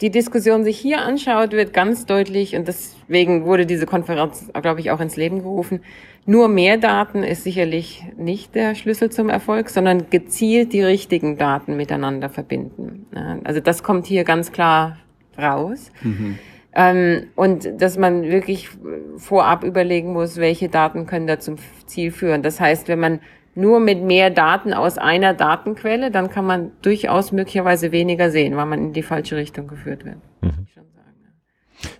die 0.00 0.10
Diskussion 0.10 0.64
sich 0.64 0.78
hier 0.78 1.02
anschaut, 1.02 1.52
wird 1.52 1.72
ganz 1.72 2.06
deutlich, 2.06 2.54
und 2.56 2.68
deswegen 2.68 3.44
wurde 3.44 3.66
diese 3.66 3.86
Konferenz, 3.86 4.50
glaube 4.60 4.80
ich, 4.80 4.90
auch 4.90 5.00
ins 5.00 5.16
Leben 5.16 5.42
gerufen, 5.42 5.80
nur 6.24 6.48
mehr 6.48 6.76
Daten 6.76 7.24
ist 7.24 7.42
sicherlich 7.42 8.04
nicht 8.16 8.54
der 8.54 8.74
Schlüssel 8.76 9.10
zum 9.10 9.28
Erfolg, 9.28 9.70
sondern 9.70 10.08
gezielt 10.10 10.72
die 10.72 10.82
richtigen 10.82 11.36
Daten 11.36 11.76
miteinander 11.76 12.28
verbinden. 12.28 13.06
Also 13.42 13.60
das 13.60 13.82
kommt 13.82 14.06
hier 14.06 14.22
ganz 14.22 14.52
klar 14.52 14.98
raus. 15.36 15.90
Mhm. 16.02 16.38
Ähm, 16.74 17.26
und 17.34 17.68
dass 17.82 17.98
man 17.98 18.22
wirklich 18.22 18.70
vorab 19.16 19.64
überlegen 19.64 20.12
muss, 20.12 20.38
welche 20.38 20.68
Daten 20.68 21.06
können 21.06 21.26
da 21.26 21.38
zum 21.38 21.56
Ziel 21.86 22.12
führen. 22.12 22.42
Das 22.42 22.60
heißt, 22.60 22.88
wenn 22.88 23.00
man 23.00 23.20
nur 23.54 23.80
mit 23.80 24.02
mehr 24.02 24.30
Daten 24.30 24.72
aus 24.72 24.98
einer 24.98 25.34
Datenquelle, 25.34 26.10
dann 26.10 26.30
kann 26.30 26.46
man 26.46 26.72
durchaus 26.82 27.32
möglicherweise 27.32 27.92
weniger 27.92 28.30
sehen, 28.30 28.56
weil 28.56 28.66
man 28.66 28.78
in 28.80 28.92
die 28.92 29.02
falsche 29.02 29.36
Richtung 29.36 29.66
geführt 29.66 30.04
wird. 30.04 30.16
Mhm. 30.40 30.66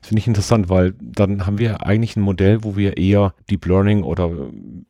Das 0.00 0.08
finde 0.08 0.20
ich 0.20 0.28
interessant, 0.28 0.68
weil 0.68 0.94
dann 1.00 1.44
haben 1.44 1.58
wir 1.58 1.84
eigentlich 1.84 2.16
ein 2.16 2.22
Modell, 2.22 2.62
wo 2.62 2.76
wir 2.76 2.96
eher 2.96 3.34
Deep 3.50 3.66
Learning 3.66 4.04
oder 4.04 4.30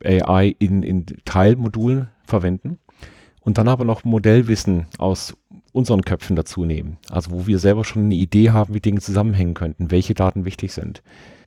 AI 0.05 0.55
in, 0.59 0.83
in 0.83 1.07
Teilmodulen 1.25 2.09
verwenden 2.25 2.79
und 3.41 3.59
dann 3.59 3.69
aber 3.69 3.85
noch 3.85 4.05
Modellwissen 4.05 4.87
aus 4.99 5.35
unseren 5.73 6.03
Köpfen 6.03 6.37
dazu 6.37 6.65
nehmen. 6.65 6.99
Also 7.11 7.31
wo 7.31 7.47
wir 7.47 7.59
selber 7.59 7.85
schon 7.85 8.05
eine 8.05 8.15
Idee 8.15 8.51
haben, 8.51 8.75
wie 8.75 8.81
Dinge 8.81 9.01
zusammenhängen 9.01 9.55
könnten, 9.55 9.91
welche 9.91 10.15
Daten 10.15 10.45
wichtig 10.45 10.73
sind. 10.73 11.03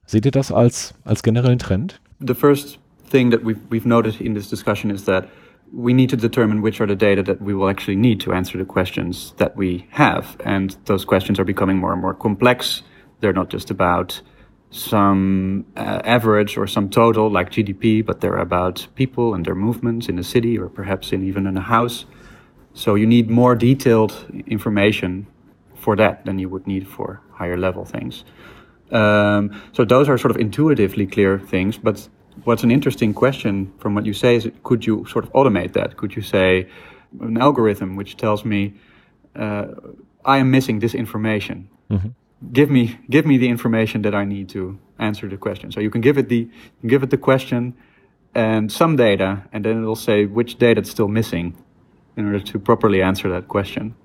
Seht 0.06 0.26
ihr 0.26 0.32
das 0.32 0.52
als, 0.52 0.96
als 1.04 1.24
generellen 1.24 1.60
Trend? 1.60 2.02
The 2.20 2.34
first 2.34 2.80
thing 3.08 3.30
that 3.30 3.44
we've, 3.44 3.62
we've 3.70 3.86
noted 3.86 4.22
in 4.22 4.34
this 4.34 4.50
discussion 4.50 4.92
is 4.92 5.06
that 5.06 5.30
we 5.72 5.94
need 5.94 6.10
to 6.10 6.18
determine 6.18 6.62
which 6.62 6.80
are 6.80 6.86
the 6.86 6.96
data 6.96 7.24
that 7.24 7.42
we 7.42 7.54
will 7.54 7.70
actually 7.70 7.96
need 7.96 8.20
to 8.22 8.34
answer 8.34 8.58
the 8.58 8.66
questions 8.66 9.34
that 9.38 9.56
we 9.56 9.88
have. 9.92 10.38
And 10.46 10.76
those 10.86 11.06
questions 11.06 11.40
are 11.40 11.44
becoming 11.44 11.78
more 11.78 11.92
and 11.92 12.02
more 12.02 12.14
complex. 12.14 12.84
They're 13.20 13.34
not 13.34 13.50
just 13.50 13.72
about 13.72 14.22
some 14.70 15.66
uh, 15.76 16.02
average 16.04 16.58
or 16.58 16.68
some 16.68 16.90
total 16.90 17.30
like 17.30 17.50
GDP, 17.52 18.06
but 18.06 18.22
they're 18.22 18.38
about 18.38 18.88
people 18.96 19.34
and 19.34 19.46
their 19.46 19.56
movements 19.56 20.10
in 20.10 20.20
a 20.20 20.24
city 20.24 20.58
or 20.58 20.70
perhaps 20.70 21.12
in 21.12 21.24
even 21.24 21.48
in 21.48 21.58
a 21.58 21.62
house. 21.62 22.06
So 22.74 22.96
you 22.96 23.08
need 23.08 23.30
more 23.30 23.56
detailed 23.56 24.14
information 24.48 25.28
for 25.76 25.96
that 25.96 26.26
than 26.26 26.40
you 26.40 26.50
would 26.50 26.68
need 26.68 26.88
for 26.88 27.22
higher 27.32 27.58
level 27.58 27.86
things. 27.86 28.26
Um, 28.92 29.62
so 29.72 29.86
those 29.86 30.10
are 30.10 30.18
sort 30.18 30.32
of 30.32 30.38
intuitively 30.38 31.08
clear 31.08 31.40
things, 31.40 31.78
but 31.78 32.08
what's 32.44 32.64
an 32.64 32.72
interesting 32.72 33.14
question 33.14 33.74
from 33.80 33.96
what 33.96 34.06
you 34.06 34.14
say 34.14 34.36
is 34.36 34.50
could 34.64 34.86
you 34.86 35.06
sort 35.06 35.26
of 35.26 35.32
automate 35.34 35.74
that? 35.74 35.98
Could 35.98 36.16
you 36.16 36.22
say 36.22 36.68
an 37.22 37.38
algorithm 37.38 37.96
which 37.96 38.18
tells 38.18 38.44
me 38.46 38.74
uh, 39.36 39.68
I 40.24 40.38
am 40.38 40.52
missing 40.52 40.80
this 40.80 40.94
information? 40.94 41.70
Mm-hmm. 41.90 42.10
Give 42.52 42.70
me 42.70 43.00
give 43.10 43.26
me 43.26 43.38
the 43.38 43.50
information 43.50 44.02
that 44.04 44.14
I 44.14 44.26
need 44.26 44.50
to 44.50 44.78
answer 45.00 45.28
the 45.28 45.38
question. 45.38 45.72
So 45.72 45.80
you 45.80 45.90
can 45.90 46.02
give 46.02 46.18
it 46.18 46.30
the 46.30 46.50
give 46.86 47.04
it 47.04 47.10
the 47.10 47.18
question 47.18 47.76
and 48.36 48.70
some 48.72 48.98
data, 48.98 49.44
and 49.54 49.64
then 49.64 49.82
it'll 49.82 49.96
say 49.96 50.26
which 50.26 50.58
data 50.58 50.82
is 50.82 50.92
still 50.92 51.08
missing 51.08 51.56
in 52.18 52.26
order 52.26 52.42
to 52.42 52.60
properly 52.60 53.02
answer 53.02 53.30
that 53.30 53.48
question. 53.48 53.96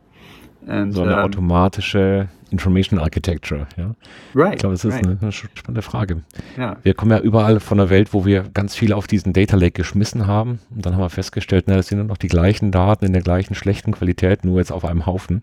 And, 0.67 0.93
so 0.93 1.03
eine 1.03 1.17
um, 1.17 1.21
automatische 1.21 2.29
Information 2.51 2.99
Architecture, 2.99 3.67
ja. 3.77 3.95
Right. 4.35 4.55
Ich 4.55 4.59
glaube, 4.61 4.75
das 4.75 4.85
ist 4.85 4.95
right. 4.95 5.07
eine, 5.07 5.19
eine, 5.21 5.33
spannende 5.33 5.83
Frage. 5.83 6.23
Ja. 6.57 6.77
Wir 6.83 6.95
kommen 6.95 7.13
ja 7.13 7.21
überall 7.21 7.61
von 7.61 7.79
der 7.79 7.91
Welt, 7.91 8.13
wo 8.13 8.25
wir 8.25 8.45
ganz 8.55 8.75
viel 8.75 8.93
auf 8.93 9.07
diesen 9.07 9.33
Data 9.33 9.57
Lake 9.57 9.73
geschmissen 9.73 10.27
haben. 10.27 10.59
Und 10.75 10.85
dann 10.85 10.95
haben 10.95 11.03
wir 11.03 11.11
festgestellt, 11.11 11.65
na, 11.69 11.77
das 11.77 11.89
sind 11.89 11.99
nur 11.99 12.07
noch 12.07 12.19
die 12.19 12.29
gleichen 12.29 12.73
Daten 12.73 13.05
in 13.05 13.13
der 13.13 13.23
gleichen 13.23 13.55
schlechten 13.55 13.93
Qualität, 13.93 14.45
nur 14.45 14.59
jetzt 14.59 14.73
auf 14.73 14.85
einem 14.85 15.07
Haufen. 15.07 15.43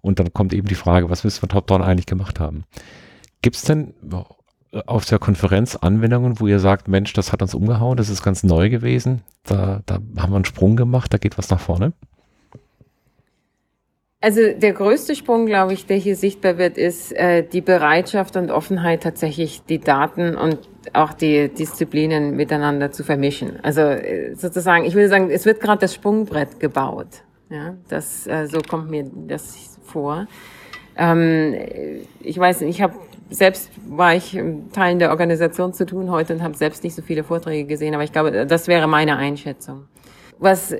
Und 0.00 0.18
dann 0.18 0.32
kommt 0.32 0.52
eben 0.52 0.68
die 0.68 0.74
Frage, 0.74 1.10
was 1.10 1.24
müssen 1.24 1.42
wir 1.42 1.48
top-down 1.48 1.82
eigentlich 1.82 2.06
gemacht 2.06 2.40
haben? 2.40 2.64
Gibt 3.40 3.56
es 3.56 3.62
denn 3.62 3.94
auf 4.86 5.04
der 5.04 5.18
Konferenz 5.18 5.76
Anwendungen, 5.76 6.40
wo 6.40 6.46
ihr 6.46 6.58
sagt, 6.58 6.88
Mensch, 6.88 7.12
das 7.12 7.32
hat 7.32 7.42
uns 7.42 7.54
umgehauen, 7.54 7.96
das 7.96 8.08
ist 8.08 8.22
ganz 8.22 8.42
neu 8.42 8.70
gewesen, 8.70 9.22
da, 9.44 9.82
da 9.86 9.96
haben 10.16 10.32
wir 10.32 10.36
einen 10.36 10.44
Sprung 10.44 10.76
gemacht, 10.76 11.12
da 11.12 11.18
geht 11.18 11.36
was 11.36 11.50
nach 11.50 11.60
vorne? 11.60 11.92
Also 14.22 14.40
der 14.56 14.72
größte 14.72 15.16
Sprung, 15.16 15.46
glaube 15.46 15.72
ich, 15.72 15.84
der 15.84 15.96
hier 15.96 16.14
sichtbar 16.14 16.56
wird, 16.56 16.78
ist 16.78 17.12
äh, 17.12 17.42
die 17.42 17.60
Bereitschaft 17.60 18.36
und 18.36 18.52
Offenheit, 18.52 19.02
tatsächlich 19.02 19.64
die 19.64 19.80
Daten 19.80 20.36
und 20.36 20.60
auch 20.92 21.12
die 21.12 21.48
Disziplinen 21.48 22.36
miteinander 22.36 22.92
zu 22.92 23.02
vermischen. 23.02 23.58
Also 23.64 23.80
äh, 23.80 24.36
sozusagen, 24.36 24.84
ich 24.84 24.94
würde 24.94 25.08
sagen, 25.08 25.28
es 25.28 25.44
wird 25.44 25.60
gerade 25.60 25.80
das 25.80 25.94
Sprungbrett 25.94 26.60
gebaut. 26.60 27.08
Ja, 27.50 27.74
das 27.88 28.28
äh, 28.28 28.46
so 28.46 28.60
kommt 28.60 28.90
mir 28.90 29.10
das 29.26 29.76
vor. 29.82 30.28
Ähm, 30.96 31.56
ich 32.20 32.38
weiß 32.38 32.60
nicht, 32.60 32.76
ich 32.76 32.82
habe 32.82 32.94
selbst 33.28 33.70
war 33.88 34.14
ich 34.14 34.38
Teilen 34.72 35.00
der 35.00 35.10
Organisation 35.10 35.72
zu 35.72 35.84
tun 35.84 36.10
heute 36.10 36.34
und 36.34 36.42
habe 36.42 36.54
selbst 36.54 36.84
nicht 36.84 36.94
so 36.94 37.02
viele 37.02 37.24
Vorträge 37.24 37.66
gesehen, 37.66 37.94
aber 37.94 38.04
ich 38.04 38.12
glaube, 38.12 38.46
das 38.46 38.68
wäre 38.68 38.86
meine 38.86 39.16
Einschätzung. 39.16 39.86
Was 40.42 40.74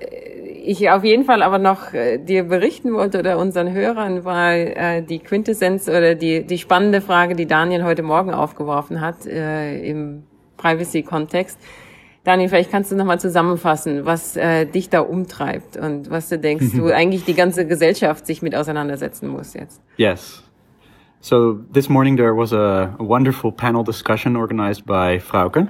ich 0.65 0.91
auf 0.91 1.05
jeden 1.05 1.25
Fall 1.25 1.41
aber 1.41 1.59
noch 1.59 1.95
äh, 1.95 2.19
dir 2.19 2.43
berichten 2.43 2.93
wollte 2.95 3.21
oder 3.21 3.39
unseren 3.39 3.73
Hörern 3.73 4.25
war 4.25 4.53
äh, 4.53 5.03
die 5.03 5.21
Quintessenz 5.21 5.89
oder 5.89 6.17
die, 6.17 6.45
die 6.45 6.59
spannende 6.59 7.01
Frage, 7.01 7.37
die 7.37 7.47
Daniel 7.47 7.85
heute 7.85 8.03
Morgen 8.03 8.35
aufgeworfen 8.35 9.01
hat 9.01 9.25
äh, 9.25 9.81
im 9.89 10.25
Privacy-Kontext. 10.57 11.61
Daniel, 12.25 12.49
vielleicht 12.49 12.73
kannst 12.73 12.91
du 12.91 12.97
nochmal 12.97 13.21
zusammenfassen, 13.21 14.05
was 14.05 14.37
äh, 14.37 14.67
dich 14.67 14.91
da 14.91 15.01
umtreibt 15.01 15.77
und 15.77 16.11
was 16.11 16.29
du 16.29 16.41
denkst, 16.41 16.67
wo 16.75 16.87
eigentlich 16.89 17.25
die 17.25 17.35
ganze 17.35 17.65
Gesellschaft 17.65 18.27
sich 18.27 18.43
mit 18.43 18.57
auseinandersetzen 18.57 19.29
muss 19.29 19.55
jetzt. 19.55 19.81
Yes. 19.97 20.43
So 21.21 21.61
this 21.73 21.89
morning 21.89 22.17
there 22.17 22.37
was 22.37 22.53
a, 22.53 22.97
a 22.99 23.05
wonderful 23.05 23.53
panel 23.53 23.85
discussion 23.85 24.37
organized 24.37 24.87
by 24.87 25.21
Frauke 25.21 25.69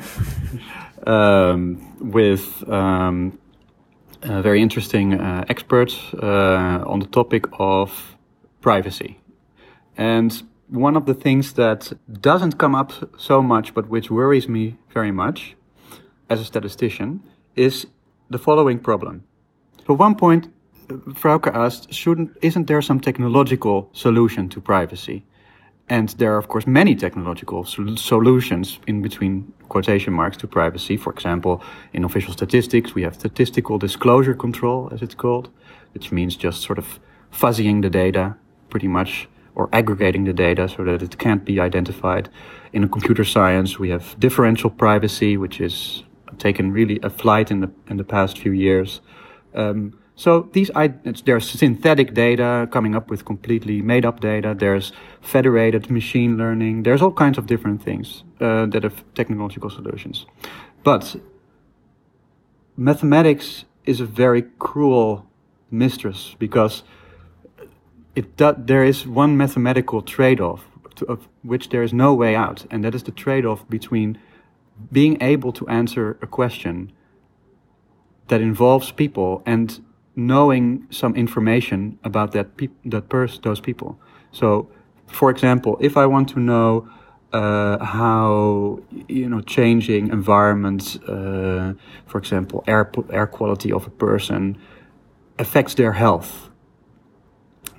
um, 1.07 1.79
with 2.01 2.65
um, 2.67 3.39
very 4.23 4.63
interesting 4.63 5.15
uh, 5.15 5.45
expert 5.49 5.93
uh, 6.23 6.85
on 6.87 7.01
the 7.01 7.07
topic 7.07 7.47
of 7.59 8.17
privacy. 8.61 9.19
And 9.97 10.43
one 10.69 10.97
of 10.97 11.07
the 11.07 11.15
things 11.15 11.53
that 11.55 11.93
doesn't 12.21 12.59
come 12.59 12.75
up 12.75 12.93
so 13.19 13.43
much, 13.43 13.75
but 13.75 13.89
which 13.89 14.11
worries 14.11 14.49
me 14.49 14.79
very 14.95 15.13
much 15.13 15.57
as 16.31 16.41
a 16.41 16.45
statistician, 16.45 17.23
is 17.57 17.87
the 18.31 18.39
following 18.39 18.79
problem. 18.79 19.25
At 19.89 19.99
one 19.99 20.15
point, 20.15 20.49
Frauke 20.89 21.55
asked, 21.55 21.93
shouldn't, 21.93 22.37
isn't 22.43 22.67
there 22.67 22.83
some 22.83 23.01
technological 23.01 23.91
solution 23.93 24.49
to 24.51 24.61
privacy? 24.61 25.25
And 25.89 26.09
there 26.11 26.33
are, 26.35 26.39
of 26.39 26.49
course, 26.49 26.67
many 26.67 26.95
technological 26.95 27.65
sol- 27.65 27.97
solutions 27.97 28.79
in 28.87 29.03
between 29.03 29.53
quotation 29.69 30.13
marks 30.13 30.37
to 30.39 30.47
privacy. 30.47 30.97
For 30.97 31.13
example, 31.13 31.63
in 31.93 32.05
official 32.05 32.33
statistics, 32.33 32.95
we 32.95 33.03
have 33.03 33.15
statistical 33.15 33.79
disclosure 33.79 34.35
control, 34.35 34.89
as 34.93 35.03
it's 35.03 35.15
called, 35.15 35.51
which 35.93 36.13
means 36.13 36.37
just 36.37 36.63
sort 36.63 36.79
of 36.79 37.01
fuzzying 37.31 37.81
the 37.81 37.91
data 37.91 38.37
pretty 38.71 38.89
much 38.89 39.29
or 39.55 39.69
aggregating 39.73 40.25
the 40.25 40.33
data 40.33 40.69
so 40.69 40.85
that 40.85 41.03
it 41.03 41.19
can't 41.19 41.45
be 41.45 41.61
identified. 41.61 42.29
In 42.73 42.85
a 42.85 42.89
computer 42.89 43.25
science, 43.25 43.79
we 43.79 43.91
have 43.91 44.19
differential 44.19 44.71
privacy, 44.71 45.37
which 45.37 45.61
is 45.61 46.05
taken 46.39 46.73
really 46.73 46.99
a 47.03 47.11
flight 47.11 47.51
in 47.51 47.61
the 47.61 47.71
in 47.89 47.97
the 47.99 48.05
past 48.05 48.39
few 48.39 48.53
years. 48.53 49.01
Um, 49.55 49.99
so 50.15 50.49
these 50.53 50.71
there's 51.25 51.49
synthetic 51.49 52.15
data 52.15 52.69
coming 52.71 52.95
up 52.95 53.11
with 53.11 53.25
completely 53.25 53.83
made 53.83 54.05
up 54.05 54.21
data. 54.21 54.55
There's 54.57 54.93
federated 55.21 55.91
machine 55.91 56.37
learning. 56.37 56.83
There's 56.83 57.03
all 57.03 57.13
kinds 57.13 57.39
of 57.39 57.47
different 57.47 57.83
things 57.83 58.23
uh, 58.41 58.67
that 58.67 58.83
have 58.83 59.05
technological 59.15 59.71
solutions. 59.71 60.27
But 60.85 61.17
mathematics 62.77 63.65
is 63.85 64.01
a 64.01 64.07
very 64.07 64.43
cruel 64.59 65.27
mistress 65.71 66.37
because 66.39 66.83
it 68.15 68.37
there 68.37 68.85
is 68.85 69.07
one 69.07 69.37
mathematical 69.37 70.03
trade-off 70.03 70.67
of 71.09 71.27
which 71.43 71.71
there 71.71 71.83
is 71.83 71.93
no 71.93 72.13
way 72.15 72.37
out, 72.37 72.67
and 72.71 72.85
that 72.85 72.95
is 72.95 73.03
the 73.03 73.11
trade-off 73.11 73.69
between 73.69 74.19
being 74.91 75.21
able 75.23 75.53
to 75.53 75.67
answer 75.69 76.19
a 76.21 76.27
question 76.27 76.93
that 78.29 78.41
involves 78.41 78.93
people 78.93 79.43
and 79.47 79.83
knowing 80.15 80.87
some 80.91 81.15
information 81.17 81.99
about 82.05 82.33
that 82.33 82.57
peop- 82.57 82.77
that 82.85 83.09
person, 83.09 83.41
those 83.43 83.61
people. 83.61 83.99
So, 84.31 84.69
for 85.07 85.31
example, 85.31 85.77
if 85.81 85.97
I 85.97 86.07
want 86.07 86.29
to 86.31 86.41
know 86.41 86.89
uh, 87.33 87.83
how 87.83 88.81
you 89.09 89.29
know 89.29 89.41
changing 89.41 90.09
environments, 90.09 90.97
uh, 90.97 91.75
for 92.07 92.19
example, 92.19 92.63
air 92.67 92.91
air 93.11 93.27
quality 93.27 93.73
of 93.73 93.87
a 93.87 93.91
person 93.91 94.59
affects 95.39 95.75
their 95.75 95.93
health. 95.93 96.51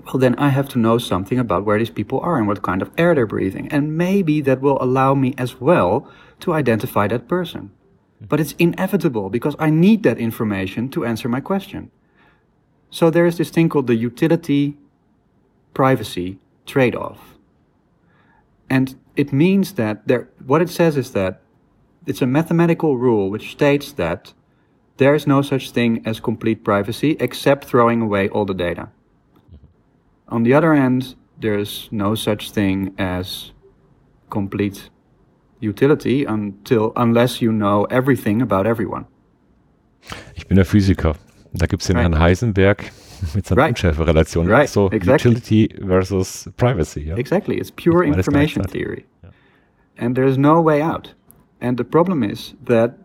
Well, 0.06 0.18
then 0.18 0.36
I 0.36 0.50
have 0.50 0.68
to 0.70 0.80
know 0.80 0.98
something 0.98 1.40
about 1.40 1.64
where 1.66 1.80
these 1.80 1.90
people 1.90 2.20
are 2.20 2.38
and 2.38 2.46
what 2.46 2.62
kind 2.62 2.82
of 2.82 2.92
air 2.98 3.16
they're 3.16 3.26
breathing, 3.26 3.70
and 3.70 3.98
maybe 3.98 4.42
that 4.42 4.60
will 4.60 4.82
allow 4.82 5.14
me 5.14 5.34
as 5.38 5.62
well 5.62 6.12
to 6.42 6.54
identify 6.54 7.08
that 7.08 7.28
person. 7.28 7.72
But 8.20 8.40
it's 8.40 8.54
inevitable 8.54 9.30
because 9.30 9.56
I 9.60 9.70
need 9.70 10.04
that 10.04 10.18
information 10.18 10.90
to 10.90 11.06
answer 11.06 11.30
my 11.30 11.40
question. 11.40 11.92
So 12.94 13.10
there 13.10 13.26
is 13.26 13.38
this 13.38 13.50
thing 13.50 13.70
called 13.70 13.88
the 13.88 13.96
utility 13.96 14.78
privacy 15.74 16.38
trade 16.68 16.96
off. 16.96 17.40
And 18.70 18.96
it 19.16 19.34
means 19.34 19.74
that 19.74 20.08
there, 20.08 20.30
what 20.46 20.62
it 20.62 20.70
says 20.70 20.96
is 20.96 21.12
that 21.14 21.42
it's 22.06 22.22
a 22.22 22.28
mathematical 22.28 22.96
rule 22.96 23.32
which 23.32 23.50
states 23.50 23.94
that 23.94 24.34
there 24.98 25.16
is 25.16 25.26
no 25.26 25.42
such 25.42 25.72
thing 25.72 26.04
as 26.06 26.20
complete 26.20 26.64
privacy 26.64 27.18
except 27.20 27.66
throwing 27.66 28.00
away 28.00 28.30
all 28.30 28.46
the 28.46 28.54
data. 28.54 28.90
On 30.28 30.44
the 30.44 30.54
other 30.54 30.76
hand, 30.76 31.16
there 31.40 31.58
is 31.58 31.90
no 31.92 32.14
such 32.14 32.52
thing 32.52 32.94
as 33.00 33.54
complete 34.30 34.92
utility 35.60 36.26
until 36.26 36.94
unless 36.96 37.42
you 37.42 37.52
know 37.52 37.86
everything 37.86 38.40
about 38.40 38.68
everyone. 38.68 39.08
Ich 40.36 40.48
bin 40.48 40.58
der 40.58 40.66
Physiker. 40.66 41.16
Da 41.54 41.68
gibt 41.68 41.82
es 41.82 41.88
den 41.88 41.98
right. 41.98 42.04
Herrn 42.04 42.20
Heisenberg 42.20 42.92
mit 43.36 43.46
seiner 43.46 43.62
right. 43.62 43.70
Unschärferelation. 43.70 44.48
Right. 44.48 44.70
So 44.70 44.90
exactly. 44.92 45.32
Utility 45.32 45.70
versus 45.82 46.50
Privacy. 46.58 47.02
Yeah? 47.02 47.18
Exactly. 47.18 47.58
It's 47.58 47.72
pure 47.72 48.04
information 48.04 48.64
theory. 48.64 49.06
Yeah. 49.24 49.30
And 49.98 50.16
there's 50.16 50.38
no 50.38 50.62
way 50.62 50.82
out. 50.82 51.14
And 51.62 51.78
the 51.78 51.84
problem 51.86 52.24
is 52.24 52.56
that, 52.66 52.96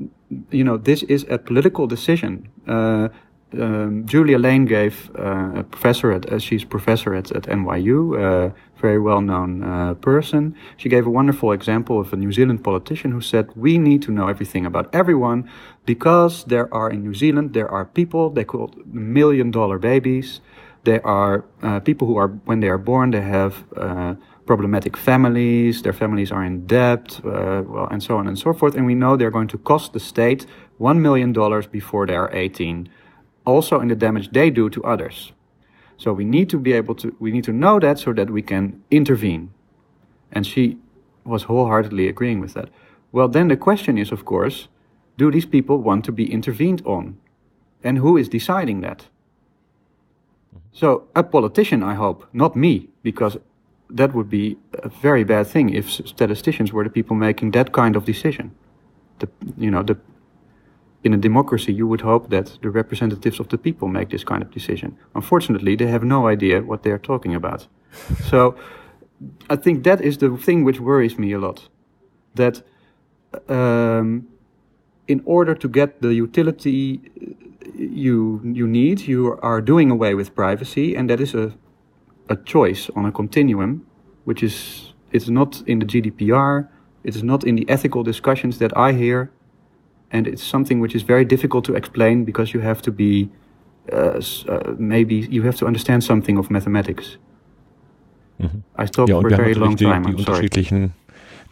you 0.51 0.65
know, 0.65 0.77
this 0.77 1.03
is 1.05 1.25
a 1.31 1.39
political 1.39 1.87
decision. 1.87 2.49
Uh, 2.67 3.09
um, 3.53 4.05
Julia 4.07 4.39
Lane 4.39 4.67
gave 4.67 5.11
uh, 5.19 5.61
a 5.61 5.65
professor 5.65 6.13
at, 6.13 6.31
uh, 6.31 6.39
she's 6.39 6.65
professor 6.65 7.15
at, 7.15 7.33
at 7.33 7.45
NYU, 7.45 8.19
a 8.19 8.55
very 8.81 8.99
well-known 8.99 9.63
uh, 9.63 9.95
person. 9.95 10.55
She 10.77 10.89
gave 10.89 11.07
a 11.07 11.11
wonderful 11.11 11.53
example 11.53 11.99
of 12.01 12.13
a 12.13 12.17
New 12.17 12.33
Zealand 12.33 12.63
politician 12.63 13.13
who 13.13 13.21
said, 13.21 13.51
we 13.57 13.79
need 13.79 14.03
to 14.03 14.13
know 14.13 14.29
everything 14.29 14.67
about 14.67 14.95
everyone 14.95 15.49
because 15.87 16.45
there 16.45 16.73
are 16.73 16.91
in 16.91 17.03
New 17.03 17.15
Zealand, 17.15 17.55
there 17.55 17.71
are 17.71 17.87
people, 17.87 18.31
they 18.31 18.45
call 18.45 18.75
million 18.87 19.51
dollar 19.51 19.79
babies. 19.79 20.41
They 20.85 21.01
are 21.01 21.45
uh, 21.63 21.81
people 21.81 22.07
who 22.07 22.17
are, 22.17 22.29
when 22.29 22.61
they 22.61 22.69
are 22.69 22.79
born, 22.79 23.11
they 23.11 23.21
have 23.21 23.65
uh, 23.77 24.15
problematic 24.47 24.97
families, 24.97 25.83
their 25.83 25.93
families 25.93 26.31
are 26.31 26.45
in 26.45 26.67
debt, 26.67 27.21
uh, 27.25 27.63
well, 27.67 27.89
and 27.91 28.03
so 28.03 28.17
on 28.17 28.27
and 28.29 28.39
so 28.39 28.53
forth. 28.53 28.75
And 28.75 28.87
we 28.87 28.95
know 28.95 29.17
they're 29.17 29.31
going 29.31 29.49
to 29.49 29.59
cost 29.59 29.93
the 29.93 30.01
state 30.01 30.47
$1 30.81 30.99
million 31.01 31.33
before 31.71 32.07
they 32.07 32.15
are 32.15 32.31
18 32.33 32.89
also 33.49 33.81
in 33.81 33.89
the 33.89 33.97
damage 33.97 34.31
they 34.31 34.51
do 34.51 34.69
to 34.71 34.85
others. 34.85 35.33
So 35.97 36.13
we 36.13 36.25
need 36.25 36.49
to 36.51 36.59
be 36.59 36.73
able 36.73 36.95
to, 36.97 37.17
we 37.19 37.33
need 37.33 37.45
to 37.45 37.53
know 37.53 37.81
that 37.81 37.99
so 37.99 38.13
that 38.13 38.31
we 38.31 38.43
can 38.43 38.83
intervene. 38.91 39.51
And 40.31 40.47
she 40.47 40.77
was 41.25 41.45
wholeheartedly 41.45 42.09
agreeing 42.09 42.41
with 42.41 42.55
that. 42.55 42.69
Well, 43.11 43.29
then 43.29 43.49
the 43.49 43.57
question 43.57 43.99
is, 43.99 44.13
of 44.13 44.25
course, 44.25 44.69
do 45.17 45.31
these 45.31 45.47
people 45.47 45.79
want 45.79 46.05
to 46.05 46.13
be 46.13 46.33
intervened 46.33 46.83
on? 46.85 47.17
And 47.83 47.99
who 47.99 48.17
is 48.17 48.29
deciding 48.29 48.83
that? 48.83 49.09
So, 50.73 51.09
a 51.17 51.23
politician, 51.23 51.83
I 51.83 51.95
hope, 51.95 52.27
not 52.33 52.55
me, 52.55 52.89
because 53.03 53.39
that 53.91 54.15
would 54.15 54.29
be 54.29 54.57
a 54.75 54.89
very 54.89 55.25
bad 55.25 55.47
thing 55.47 55.71
if 55.71 55.91
statisticians 55.91 56.73
were 56.73 56.85
the 56.85 56.91
people 56.91 57.17
making 57.17 57.53
that 57.53 57.73
kind 57.73 57.97
of 57.97 58.05
decision. 58.05 58.55
The, 59.19 59.29
you 59.57 59.71
know, 59.71 59.83
the 59.83 59.97
in 61.05 61.15
a 61.15 61.17
democracy, 61.17 61.73
you 61.73 61.87
would 61.87 62.01
hope 62.01 62.31
that 62.31 62.59
the 62.63 62.71
representatives 62.71 63.39
of 63.41 63.49
the 63.49 63.59
people 63.59 63.89
make 63.89 64.11
this 64.11 64.25
kind 64.25 64.43
of 64.43 64.51
decision. 64.51 64.97
Unfortunately, 65.15 65.77
they 65.77 65.87
have 65.87 66.05
no 66.05 66.27
idea 66.27 66.61
what 66.63 66.83
they're 66.83 66.99
talking 66.99 67.35
about. 67.35 67.69
so 68.25 68.57
I 69.49 69.57
think 69.57 69.85
that 69.85 70.01
is 70.01 70.19
the 70.19 70.37
thing 70.37 70.65
which 70.65 70.81
worries 70.81 71.19
me 71.19 71.33
a 71.33 71.39
lot. 71.39 71.69
That 72.35 72.63
um, 73.49 74.29
in 75.07 75.23
order 75.25 75.55
to 75.55 75.69
get 75.69 76.03
the 76.03 76.15
utility 76.15 77.01
you 77.77 78.41
you 78.45 78.67
need, 78.67 79.01
you 79.01 79.39
are 79.43 79.61
doing 79.61 79.91
away 79.91 80.15
with 80.15 80.35
privacy, 80.35 80.97
and 80.97 81.09
that 81.11 81.21
is 81.21 81.35
a 81.35 81.53
a 82.29 82.37
choice 82.37 82.91
on 82.95 83.07
a 83.07 83.13
continuum, 83.13 83.87
which 84.25 84.43
is 84.43 84.93
it's 85.13 85.29
not 85.29 85.63
in 85.67 85.79
the 85.79 85.87
GDPR, 85.87 86.69
it 87.03 87.17
is 87.17 87.23
not 87.23 87.45
in 87.45 87.57
the 87.57 87.69
ethical 87.69 88.03
discussions 88.03 88.59
that 88.59 88.77
I 88.77 88.93
hear 88.93 89.31
and 90.11 90.27
it's 90.27 90.43
something 90.43 90.81
which 90.81 90.95
is 90.95 91.03
very 91.03 91.25
difficult 91.25 91.65
to 91.67 91.75
explain 91.75 92.25
because 92.25 92.55
you 92.55 92.63
have 92.63 92.81
to 92.83 92.93
be 92.93 93.29
uh, 93.93 94.21
uh, 94.49 94.75
maybe 94.79 95.27
you 95.31 95.43
have 95.45 95.57
to 95.57 95.67
understand 95.67 96.05
something 96.05 96.39
of 96.39 96.51
mathematics. 96.51 97.19
Mhm. 98.39 98.63
I 98.77 98.87
talked 98.87 99.09
ja, 99.09 99.21
for 99.21 99.33
a 99.33 99.37
very 99.37 99.55
long 99.55 99.77
die, 99.77 99.85
time. 99.85 100.07
Die, 100.07 100.15
unterschiedlichen, 100.15 100.93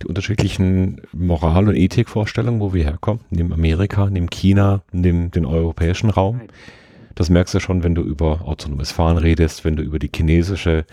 die 0.02 0.06
unterschiedlichen 0.06 1.00
Moral- 1.12 1.68
und 1.68 1.76
Ethikvorstellungen, 1.76 2.60
wo 2.60 2.72
wir 2.72 2.84
herkommen, 2.84 3.20
neben 3.30 3.52
Amerika, 3.52 4.08
neben 4.10 4.30
China, 4.30 4.82
neben 4.92 5.30
den 5.30 5.46
europäischen 5.46 6.10
Raum. 6.10 6.38
Right. 6.38 6.52
Das 7.16 7.30
merkst 7.30 7.54
du 7.54 7.60
schon, 7.60 7.82
wenn 7.82 7.94
du 7.94 8.02
über 8.02 8.42
autonomes 8.42 8.92
Fahren 8.92 9.16
redest, 9.16 9.64
wenn 9.64 9.74
du 9.74 9.82
über 9.82 9.98
die 9.98 10.10
chinesische 10.14 10.84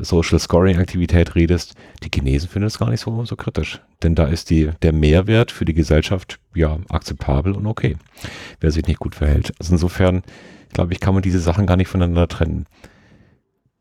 Social 0.00 0.38
Scoring 0.38 0.76
Aktivität 0.76 1.34
redest. 1.34 1.74
Die 2.02 2.10
Chinesen 2.14 2.50
finden 2.50 2.66
es 2.66 2.78
gar 2.78 2.90
nicht 2.90 3.00
so, 3.00 3.24
so 3.24 3.34
kritisch. 3.34 3.80
Denn 4.02 4.14
da 4.14 4.26
ist 4.26 4.50
die, 4.50 4.70
der 4.82 4.92
Mehrwert 4.92 5.50
für 5.50 5.64
die 5.64 5.72
Gesellschaft 5.72 6.38
ja 6.54 6.78
akzeptabel 6.90 7.54
und 7.54 7.66
okay, 7.66 7.96
wer 8.60 8.70
sich 8.70 8.86
nicht 8.86 9.00
gut 9.00 9.14
verhält. 9.14 9.54
Also 9.58 9.72
insofern, 9.72 10.22
glaube 10.74 10.92
ich, 10.92 11.00
kann 11.00 11.14
man 11.14 11.22
diese 11.22 11.40
Sachen 11.40 11.66
gar 11.66 11.78
nicht 11.78 11.88
voneinander 11.88 12.28
trennen. 12.28 12.66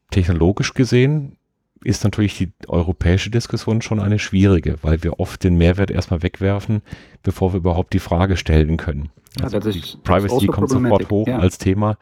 Technologisch 0.09 0.73
gesehen 0.73 1.35
ist 1.83 2.03
natürlich 2.03 2.37
die 2.37 2.51
europäische 2.67 3.29
Diskussion 3.29 3.81
schon 3.81 3.99
eine 3.99 4.19
schwierige, 4.19 4.77
weil 4.81 5.03
wir 5.03 5.19
oft 5.19 5.43
den 5.43 5.57
Mehrwert 5.57 5.91
erstmal 5.91 6.23
wegwerfen, 6.23 6.81
bevor 7.23 7.53
wir 7.53 7.57
überhaupt 7.57 7.93
die 7.93 7.99
Frage 7.99 8.37
stellen 8.37 8.77
können. 8.77 9.09
Also 9.41 9.57
ja, 9.57 9.81
Privacy 10.03 10.47
kommt 10.47 10.69
sofort 10.69 11.09
hoch 11.09 11.27
ja. 11.27 11.39
als 11.39 11.57
Thema, 11.57 11.97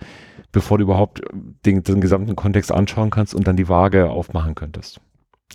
bevor 0.51 0.77
du 0.77 0.83
überhaupt 0.83 1.21
den, 1.65 1.83
den 1.83 2.01
gesamten 2.01 2.35
Kontext 2.35 2.71
anschauen 2.71 3.09
kannst 3.09 3.33
und 3.33 3.47
dann 3.47 3.55
die 3.55 3.69
Waage 3.69 4.09
aufmachen 4.09 4.55
könntest. 4.55 4.99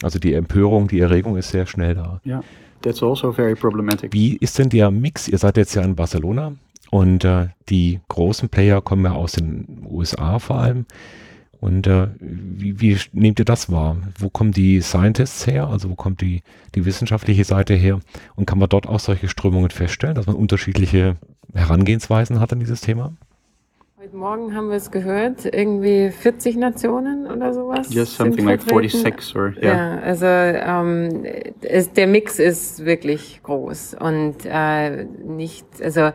Also 0.02 0.18
die 0.18 0.34
Empörung, 0.34 0.88
die 0.88 1.00
Erregung 1.00 1.36
ist 1.36 1.50
sehr 1.50 1.66
schnell 1.66 1.94
da. 1.94 2.20
Ja, 2.24 2.42
that's 2.82 3.02
also 3.02 3.32
very 3.32 3.54
problematic. 3.54 4.12
Wie 4.12 4.36
ist 4.36 4.58
denn 4.58 4.68
der 4.68 4.90
Mix? 4.90 5.28
Ihr 5.28 5.38
seid 5.38 5.56
jetzt 5.56 5.74
ja 5.74 5.82
in 5.82 5.96
Barcelona 5.96 6.54
und 6.90 7.24
äh, 7.24 7.48
die 7.68 8.00
großen 8.08 8.48
Player 8.48 8.80
kommen 8.80 9.04
ja 9.04 9.12
aus 9.12 9.32
den 9.32 9.86
USA 9.88 10.38
vor 10.38 10.58
allem. 10.58 10.86
Und 11.60 11.86
äh, 11.86 12.08
wie, 12.20 12.80
wie 12.80 12.98
nehmt 13.12 13.38
ihr 13.38 13.44
das 13.44 13.70
wahr? 13.70 13.96
Wo 14.18 14.28
kommen 14.28 14.52
die 14.52 14.80
Scientists 14.80 15.46
her? 15.46 15.68
Also 15.68 15.90
wo 15.90 15.94
kommt 15.94 16.20
die, 16.20 16.42
die 16.74 16.84
wissenschaftliche 16.84 17.44
Seite 17.44 17.74
her? 17.74 18.00
Und 18.34 18.46
kann 18.46 18.58
man 18.58 18.68
dort 18.68 18.86
auch 18.86 19.00
solche 19.00 19.28
Strömungen 19.28 19.70
feststellen, 19.70 20.14
dass 20.14 20.26
man 20.26 20.36
unterschiedliche 20.36 21.16
Herangehensweisen 21.54 22.40
hat 22.40 22.52
an 22.52 22.60
dieses 22.60 22.80
Thema? 22.80 23.12
Heute 23.98 24.18
Morgen 24.18 24.54
haben 24.54 24.68
wir 24.68 24.76
es 24.76 24.92
gehört, 24.92 25.46
irgendwie 25.46 26.10
40 26.10 26.58
Nationen 26.58 27.26
oder 27.26 27.52
sowas. 27.52 27.92
Yes, 27.92 28.14
something 28.14 28.46
like 28.46 28.62
46 28.62 29.34
or 29.34 29.52
yeah. 29.56 29.96
Ja, 29.96 29.98
also 30.00 30.26
ähm, 30.26 31.24
es, 31.62 31.92
der 31.92 32.06
Mix 32.06 32.38
ist 32.38 32.84
wirklich 32.84 33.40
groß 33.42 33.96
und 33.98 34.36
äh, 34.44 35.06
nicht, 35.06 35.66
also 35.82 36.12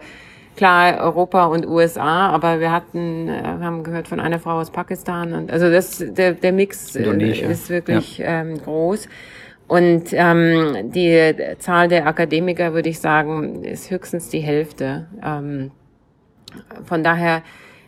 klar 0.62 1.00
Europa 1.00 1.46
und 1.48 1.66
USA, 1.66 2.30
aber 2.30 2.60
wir 2.60 2.72
hatten, 2.72 3.28
äh, 3.28 3.42
haben 3.42 3.84
gehört 3.84 4.08
von 4.08 4.20
einer 4.20 4.38
Frau 4.38 4.60
aus 4.60 4.70
Pakistan 4.70 5.34
und 5.34 5.52
also 5.52 5.72
das, 5.72 6.04
der, 6.08 6.34
der 6.34 6.52
Mix 6.52 6.96
äh, 6.96 7.52
ist 7.52 7.72
wirklich 7.72 8.20
ja. 8.20 8.42
ähm, 8.42 8.62
groß. 8.62 9.10
Und 9.68 10.10
ähm, 10.12 10.92
die 10.92 11.34
Zahl 11.58 11.88
der 11.88 12.06
Akademiker, 12.06 12.76
würde 12.76 12.90
ich 12.90 13.00
sagen, 13.00 13.64
ist 13.64 13.90
höchstens 13.90 14.30
die 14.30 14.42
Hälfte. 14.42 15.08
Ähm, 15.26 15.72
von 16.86 17.04
daher 17.04 17.42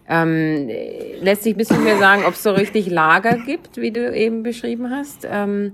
ähm, 0.10 0.68
lässt 1.22 1.44
sich 1.44 1.54
ein 1.54 1.58
bisschen 1.58 1.84
mehr 1.84 2.00
sagen, 2.00 2.24
ob 2.26 2.34
es 2.34 2.42
so 2.42 2.54
richtig 2.54 2.90
Lager 2.90 3.38
gibt, 3.38 3.78
wie 3.78 3.92
du 3.92 4.12
eben 4.12 4.42
beschrieben 4.42 4.90
hast. 4.90 5.28
Ähm, 5.32 5.74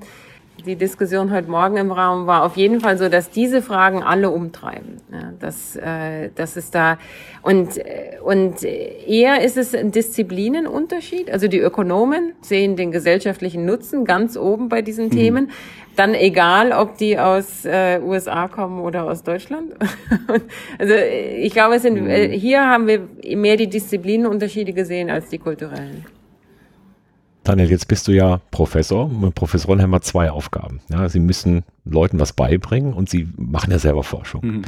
die 0.63 0.75
Diskussion 0.75 1.31
heute 1.31 1.49
Morgen 1.49 1.77
im 1.77 1.91
Raum 1.91 2.27
war 2.27 2.43
auf 2.43 2.57
jeden 2.57 2.79
Fall 2.81 2.97
so, 2.97 3.09
dass 3.09 3.29
diese 3.29 3.61
Fragen 3.61 4.03
alle 4.03 4.29
umtreiben. 4.29 4.97
Ja, 5.11 5.33
dass, 5.39 5.75
äh, 5.75 6.29
das 6.35 6.57
ist 6.57 6.75
da 6.75 6.97
und 7.41 7.79
und 8.23 8.63
eher 8.63 9.43
ist 9.43 9.57
es 9.57 9.73
ein 9.73 9.91
Disziplinenunterschied. 9.91 11.31
Also 11.31 11.47
die 11.47 11.59
Ökonomen 11.59 12.33
sehen 12.41 12.75
den 12.75 12.91
gesellschaftlichen 12.91 13.65
Nutzen 13.65 14.05
ganz 14.05 14.37
oben 14.37 14.69
bei 14.69 14.81
diesen 14.81 15.05
mhm. 15.05 15.11
Themen. 15.11 15.51
Dann 15.95 16.13
egal, 16.13 16.71
ob 16.71 16.97
die 16.97 17.17
aus 17.17 17.65
äh, 17.65 17.99
USA 18.01 18.47
kommen 18.47 18.79
oder 18.79 19.05
aus 19.05 19.23
Deutschland. 19.23 19.73
also 20.77 20.93
ich 20.93 21.51
glaube, 21.51 21.75
es 21.75 21.81
sind 21.81 22.01
mhm. 22.01 22.09
äh, 22.09 22.37
hier 22.37 22.65
haben 22.65 22.87
wir 22.87 23.07
mehr 23.35 23.57
die 23.57 23.67
Disziplinenunterschiede 23.67 24.73
gesehen 24.73 25.09
als 25.09 25.29
die 25.29 25.39
kulturellen. 25.39 26.05
Daniel, 27.49 27.71
jetzt 27.71 27.87
bist 27.87 28.07
du 28.07 28.11
ja 28.11 28.41
Professor 28.51 29.05
und 29.05 29.33
Professoren 29.33 29.81
haben 29.81 29.91
ja 29.91 30.01
zwei 30.01 30.29
Aufgaben. 30.29 30.81
Ja, 30.89 31.09
sie 31.09 31.19
müssen 31.19 31.63
Leuten 31.83 32.19
was 32.19 32.31
beibringen 32.31 32.93
und 32.93 33.09
sie 33.09 33.27
machen 33.37 33.71
ja 33.71 33.79
selber 33.79 34.03
Forschung. 34.03 34.45
Mhm. 34.45 34.61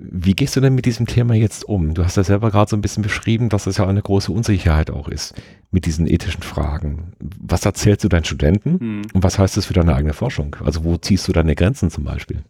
Wie 0.00 0.34
gehst 0.34 0.56
du 0.56 0.60
denn 0.60 0.74
mit 0.74 0.84
diesem 0.84 1.06
Thema 1.06 1.34
jetzt 1.34 1.64
um? 1.64 1.94
Du 1.94 2.04
hast 2.04 2.16
ja 2.16 2.24
selber 2.24 2.50
gerade 2.50 2.68
so 2.68 2.76
ein 2.76 2.80
bisschen 2.80 3.04
beschrieben, 3.04 3.50
dass 3.50 3.68
es 3.68 3.76
ja 3.76 3.86
eine 3.86 4.02
große 4.02 4.32
Unsicherheit 4.32 4.90
auch 4.90 5.06
ist 5.06 5.40
mit 5.70 5.86
diesen 5.86 6.08
ethischen 6.08 6.42
Fragen. 6.42 7.12
Was 7.40 7.64
erzählst 7.64 8.02
du 8.02 8.08
deinen 8.08 8.24
Studenten 8.24 8.78
mhm. 8.80 9.02
und 9.14 9.22
was 9.22 9.38
heißt 9.38 9.56
das 9.56 9.66
für 9.66 9.74
deine 9.74 9.94
eigene 9.94 10.12
Forschung? 10.12 10.56
Also 10.64 10.82
wo 10.82 10.96
ziehst 10.96 11.28
du 11.28 11.32
deine 11.32 11.54
Grenzen 11.54 11.88
zum 11.88 12.02
Beispiel? 12.02 12.42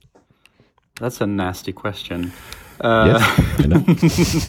That's 0.94 1.20
a 1.20 1.26
nasty 1.26 1.74
question. 1.74 2.32
Uh, 2.82 3.18
yes, 3.60 4.48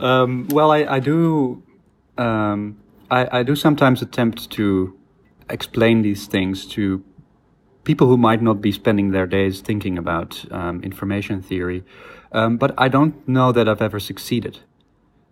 um, 0.00 0.48
well, 0.50 0.70
I, 0.72 0.86
I 0.96 1.00
do 1.00 1.62
um, 2.16 2.76
I, 3.10 3.40
I 3.40 3.42
do 3.42 3.56
sometimes 3.56 4.02
attempt 4.02 4.50
to 4.52 4.96
explain 5.48 6.02
these 6.02 6.26
things 6.26 6.66
to 6.66 7.04
people 7.84 8.06
who 8.06 8.16
might 8.16 8.42
not 8.42 8.60
be 8.60 8.72
spending 8.72 9.10
their 9.10 9.26
days 9.26 9.60
thinking 9.60 9.98
about 9.98 10.44
um, 10.52 10.82
information 10.82 11.42
theory. 11.42 11.82
Um, 12.32 12.56
but 12.56 12.74
I 12.78 12.88
don't 12.88 13.26
know 13.26 13.52
that 13.52 13.68
I've 13.68 13.82
ever 13.82 13.98
succeeded. 13.98 14.60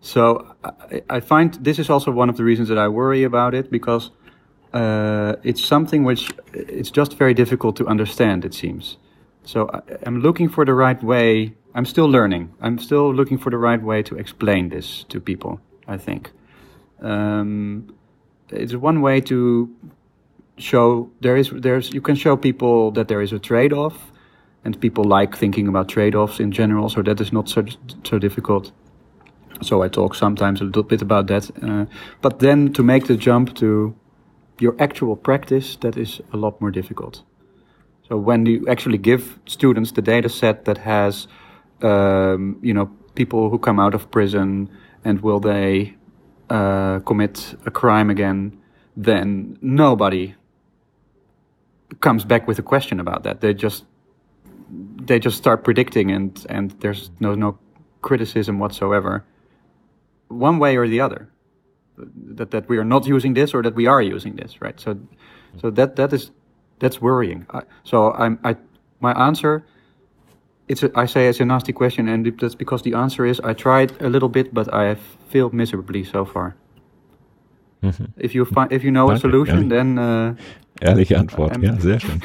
So 0.01 0.55
I, 0.63 1.01
I, 1.09 1.19
find 1.19 1.53
this 1.53 1.79
is 1.79 1.89
also 1.89 2.11
one 2.11 2.29
of 2.29 2.37
the 2.37 2.43
reasons 2.43 2.69
that 2.69 2.77
I 2.77 2.87
worry 2.87 3.23
about 3.23 3.53
it 3.53 3.69
because 3.69 4.11
uh, 4.73 5.35
it's 5.43 5.63
something 5.63 6.03
which 6.03 6.31
it's 6.53 6.91
just 6.91 7.17
very 7.17 7.33
difficult 7.33 7.75
to 7.77 7.87
understand. 7.87 8.45
It 8.45 8.53
seems. 8.53 8.97
So 9.43 9.69
I, 9.73 9.81
I'm 10.05 10.21
looking 10.21 10.49
for 10.49 10.65
the 10.65 10.73
right 10.73 11.01
way. 11.01 11.55
I'm 11.75 11.85
still 11.85 12.09
learning. 12.09 12.53
I'm 12.61 12.77
still 12.79 13.13
looking 13.13 13.37
for 13.37 13.49
the 13.49 13.57
right 13.57 13.81
way 13.81 14.03
to 14.03 14.15
explain 14.15 14.69
this 14.69 15.03
to 15.09 15.19
people. 15.19 15.61
I 15.87 15.97
think 15.97 16.31
um, 17.01 17.93
it's 18.49 18.73
one 18.73 19.01
way 19.01 19.21
to 19.21 19.69
show 20.57 21.09
there 21.21 21.37
is 21.37 21.49
there's 21.51 21.93
you 21.93 22.01
can 22.01 22.15
show 22.15 22.35
people 22.35 22.91
that 22.91 23.07
there 23.07 23.21
is 23.21 23.33
a 23.33 23.39
trade-off, 23.39 24.11
and 24.63 24.79
people 24.79 25.03
like 25.03 25.37
thinking 25.37 25.67
about 25.67 25.87
trade-offs 25.87 26.39
in 26.39 26.51
general. 26.51 26.89
So 26.89 27.01
that 27.01 27.21
is 27.21 27.31
not 27.31 27.49
so 27.49 27.65
so 28.03 28.19
difficult. 28.19 28.71
So 29.61 29.83
I 29.83 29.89
talk 29.89 30.15
sometimes 30.15 30.61
a 30.61 30.63
little 30.63 30.83
bit 30.83 31.01
about 31.01 31.27
that, 31.27 31.49
uh, 31.61 31.85
but 32.21 32.39
then 32.39 32.73
to 32.73 32.83
make 32.83 33.07
the 33.07 33.17
jump 33.17 33.55
to 33.55 33.93
your 34.59 34.75
actual 34.79 35.15
practice, 35.15 35.77
that 35.77 35.97
is 35.97 36.21
a 36.33 36.37
lot 36.37 36.61
more 36.61 36.71
difficult. 36.71 37.23
So 38.07 38.17
when 38.17 38.45
you 38.45 38.65
actually 38.67 38.97
give 38.97 39.39
students 39.45 39.91
the 39.91 40.01
data 40.01 40.29
set 40.29 40.65
that 40.65 40.77
has, 40.79 41.27
um, 41.81 42.57
you 42.61 42.73
know, 42.73 42.89
people 43.15 43.49
who 43.49 43.59
come 43.59 43.79
out 43.79 43.93
of 43.93 44.09
prison 44.11 44.69
and 45.03 45.21
will 45.21 45.39
they 45.39 45.95
uh, 46.49 46.99
commit 46.99 47.55
a 47.65 47.71
crime 47.71 48.09
again, 48.09 48.57
then 48.95 49.57
nobody 49.61 50.35
comes 51.99 52.25
back 52.25 52.47
with 52.47 52.59
a 52.59 52.63
question 52.63 52.99
about 52.99 53.23
that. 53.23 53.41
They 53.41 53.53
just 53.53 53.85
they 54.71 55.19
just 55.19 55.37
start 55.37 55.63
predicting 55.63 56.11
and 56.11 56.45
and 56.49 56.71
there's 56.81 57.11
no 57.19 57.35
no 57.35 57.57
criticism 58.01 58.59
whatsoever, 58.59 59.25
one 60.27 60.59
way 60.59 60.77
or 60.77 60.87
the 60.87 61.01
other 61.01 61.29
that 62.35 62.51
that 62.51 62.69
we 62.69 62.77
are 62.77 62.85
not 62.85 63.05
using 63.05 63.33
this 63.33 63.53
or 63.53 63.61
that 63.63 63.75
we 63.75 63.87
are 63.87 64.01
using 64.01 64.35
this, 64.35 64.61
right? 64.61 64.79
So, 64.79 64.97
so 65.61 65.69
that 65.71 65.95
that 65.95 66.13
is 66.13 66.31
that's 66.79 67.01
worrying. 67.01 67.45
I, 67.49 67.63
so 67.83 68.13
I'm 68.13 68.39
I 68.43 68.55
my 68.99 69.13
answer. 69.13 69.65
It's 70.69 70.83
a, 70.83 70.89
I 70.95 71.07
say 71.07 71.27
it's 71.27 71.41
a 71.41 71.45
nasty 71.45 71.73
question, 71.73 72.07
and 72.07 72.25
that's 72.39 72.55
because 72.55 72.83
the 72.83 72.95
answer 72.95 73.25
is 73.25 73.39
I 73.39 73.53
tried 73.53 73.91
a 74.01 74.07
little 74.07 74.29
bit, 74.29 74.53
but 74.53 74.71
I 74.71 74.85
have 74.85 74.99
failed 75.29 75.51
miserably 75.53 76.03
so 76.03 76.25
far. 76.25 76.55
Mhm. 77.81 78.13
If 78.17 78.35
you 78.35 78.45
find 78.45 78.71
if 78.71 78.83
you 78.83 78.91
know 78.91 79.07
Danke, 79.07 79.17
a 79.17 79.19
solution, 79.19 79.69
then 79.69 79.97
uh, 79.97 80.35
ehrliche 80.81 81.17
Antwort, 81.17 81.57
ja, 81.61 81.79
sehr 81.79 81.99
schön. 81.99 82.21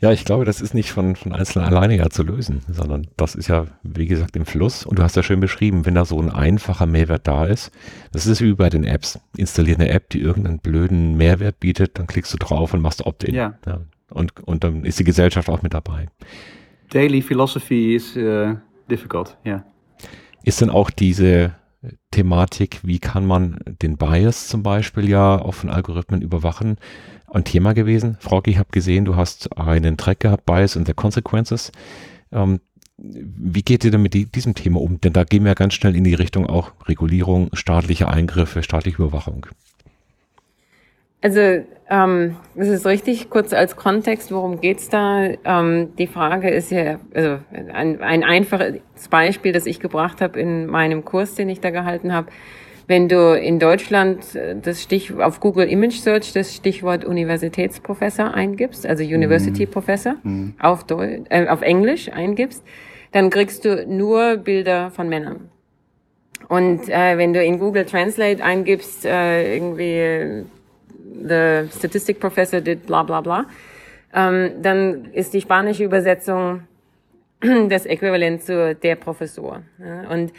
Ja, 0.00 0.12
ich 0.12 0.24
glaube, 0.24 0.44
das 0.44 0.60
ist 0.60 0.74
nicht 0.74 0.92
von, 0.92 1.16
von 1.16 1.32
Einzelnen 1.32 1.66
alleine 1.66 1.96
ja 1.96 2.08
zu 2.08 2.22
lösen, 2.22 2.62
sondern 2.68 3.08
das 3.16 3.34
ist 3.34 3.48
ja, 3.48 3.66
wie 3.82 4.06
gesagt, 4.06 4.36
im 4.36 4.46
Fluss. 4.46 4.86
Und 4.86 4.98
du 4.98 5.02
hast 5.02 5.16
ja 5.16 5.24
schön 5.24 5.40
beschrieben, 5.40 5.86
wenn 5.86 5.96
da 5.96 6.04
so 6.04 6.20
ein 6.20 6.30
einfacher 6.30 6.86
Mehrwert 6.86 7.26
da 7.26 7.46
ist, 7.46 7.72
das 8.12 8.26
ist 8.26 8.40
wie 8.40 8.54
bei 8.54 8.70
den 8.70 8.84
Apps. 8.84 9.18
Installier 9.36 9.74
eine 9.74 9.88
App, 9.88 10.08
die 10.10 10.20
irgendeinen 10.20 10.60
blöden 10.60 11.16
Mehrwert 11.16 11.58
bietet, 11.58 11.98
dann 11.98 12.06
klickst 12.06 12.32
du 12.32 12.38
drauf 12.38 12.74
und 12.74 12.80
machst 12.80 13.04
Opt-in. 13.04 13.34
Ja. 13.34 13.54
ja. 13.66 13.80
Und, 14.10 14.38
und 14.46 14.62
dann 14.62 14.84
ist 14.84 15.00
die 15.00 15.04
Gesellschaft 15.04 15.48
auch 15.48 15.62
mit 15.62 15.74
dabei. 15.74 16.06
Daily 16.90 17.22
Philosophy 17.22 17.94
is 17.94 18.16
uh, 18.16 18.56
difficult, 18.90 19.36
ja. 19.44 19.52
Yeah. 19.52 19.64
Ist 20.44 20.60
denn 20.60 20.70
auch 20.70 20.90
diese 20.90 21.54
Thematik, 22.10 22.80
wie 22.82 22.98
kann 22.98 23.26
man 23.26 23.58
den 23.82 23.96
Bias 23.96 24.48
zum 24.48 24.62
Beispiel 24.62 25.08
ja 25.08 25.40
auch 25.40 25.54
von 25.54 25.70
Algorithmen 25.70 26.22
überwachen, 26.22 26.76
ein 27.30 27.44
Thema 27.44 27.74
gewesen. 27.74 28.16
Frauke, 28.20 28.50
ich 28.50 28.58
habe 28.58 28.70
gesehen, 28.72 29.04
du 29.04 29.16
hast 29.16 29.56
einen 29.56 29.96
Track 29.96 30.20
gehabt, 30.20 30.46
Bias 30.46 30.76
and 30.76 30.86
the 30.86 30.94
Consequences. 30.94 31.70
Ähm, 32.32 32.60
wie 32.96 33.62
geht 33.62 33.84
ihr 33.84 33.90
denn 33.90 34.02
mit 34.02 34.14
die, 34.14 34.24
diesem 34.26 34.54
Thema 34.54 34.80
um? 34.80 35.00
Denn 35.00 35.12
da 35.12 35.24
gehen 35.24 35.44
wir 35.44 35.54
ganz 35.54 35.74
schnell 35.74 35.94
in 35.94 36.04
die 36.04 36.14
Richtung 36.14 36.46
auch 36.46 36.72
Regulierung, 36.86 37.50
staatliche 37.52 38.08
Eingriffe, 38.08 38.62
staatliche 38.62 39.02
Überwachung. 39.02 39.46
Also 41.20 41.40
ähm, 41.90 42.36
das 42.54 42.68
ist 42.68 42.86
richtig, 42.86 43.30
kurz 43.30 43.52
als 43.52 43.76
Kontext, 43.76 44.30
worum 44.30 44.60
geht's 44.60 44.88
da? 44.88 45.30
Ähm, 45.44 45.94
die 45.96 46.06
Frage 46.06 46.50
ist 46.50 46.70
ja, 46.70 47.00
also 47.14 47.38
ein, 47.52 48.00
ein 48.02 48.22
einfaches 48.22 48.80
Beispiel, 49.10 49.52
das 49.52 49.66
ich 49.66 49.80
gebracht 49.80 50.20
habe 50.20 50.38
in 50.38 50.66
meinem 50.66 51.04
Kurs, 51.04 51.34
den 51.34 51.48
ich 51.48 51.60
da 51.60 51.70
gehalten 51.70 52.12
habe, 52.12 52.28
wenn 52.86 53.08
du 53.08 53.38
in 53.38 53.58
Deutschland 53.58 54.34
äh, 54.34 54.54
das 54.60 54.82
Stich 54.82 55.12
auf 55.14 55.40
Google 55.40 55.68
Image 55.68 55.98
Search 55.98 56.32
das 56.32 56.54
Stichwort 56.54 57.04
Universitätsprofessor 57.04 58.34
eingibst, 58.34 58.86
also 58.86 59.02
University 59.02 59.66
mhm. 59.66 59.70
Professor 59.70 60.14
mhm. 60.22 60.54
auf, 60.60 60.84
Deu 60.84 61.20
äh, 61.30 61.48
auf 61.48 61.62
Englisch 61.62 62.10
eingibst, 62.12 62.62
dann 63.12 63.30
kriegst 63.30 63.64
du 63.64 63.86
nur 63.86 64.36
Bilder 64.36 64.90
von 64.90 65.08
Männern. 65.08 65.48
Und 66.48 66.88
äh, 66.88 67.18
wenn 67.18 67.32
du 67.32 67.42
in 67.42 67.58
Google 67.58 67.84
Translate 67.84 68.42
eingibst, 68.42 69.04
äh, 69.04 69.54
irgendwie 69.54 70.46
the 71.22 71.68
statistic 71.70 72.20
professor 72.20 72.60
did 72.60 72.86
bla 72.86 73.02
bla 73.02 73.20
bla, 73.20 73.46
ähm, 74.14 74.62
dann 74.62 75.06
ist 75.12 75.34
die 75.34 75.40
spanische 75.40 75.84
Übersetzung 75.84 76.62
das 77.40 77.86
Äquivalent 77.86 78.42
zu 78.42 78.74
der 78.74 78.96
Professor. 78.96 79.62
Ja? 79.78 80.10
Und 80.10 80.32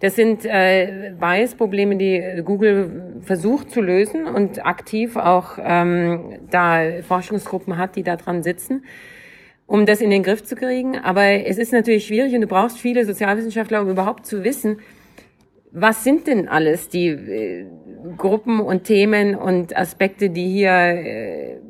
das 0.00 0.16
sind 0.16 0.44
äh, 0.44 1.12
Bias-Probleme, 1.18 1.96
die 1.96 2.42
Google 2.44 3.20
versucht 3.22 3.70
zu 3.70 3.80
lösen 3.80 4.26
und 4.26 4.66
aktiv 4.66 5.16
auch 5.16 5.56
ähm, 5.58 6.40
da 6.50 7.02
Forschungsgruppen 7.02 7.78
hat, 7.78 7.96
die 7.96 8.02
da 8.02 8.16
dran 8.16 8.42
sitzen, 8.42 8.84
um 9.66 9.86
das 9.86 10.02
in 10.02 10.10
den 10.10 10.22
Griff 10.22 10.44
zu 10.44 10.56
kriegen. 10.56 10.98
Aber 10.98 11.22
es 11.22 11.56
ist 11.56 11.72
natürlich 11.72 12.06
schwierig 12.06 12.34
und 12.34 12.42
du 12.42 12.46
brauchst 12.46 12.78
viele 12.78 13.06
Sozialwissenschaftler, 13.06 13.80
um 13.80 13.88
überhaupt 13.88 14.26
zu 14.26 14.44
wissen, 14.44 14.78
was 15.74 16.04
sind 16.04 16.28
denn 16.28 16.48
alles 16.48 16.88
die 16.88 17.08
äh, 17.08 17.66
Gruppen 18.16 18.60
und 18.60 18.84
Themen 18.84 19.34
und 19.34 19.76
Aspekte, 19.76 20.30
die 20.30 20.48
hier 20.48 20.70
äh, 20.70 21.60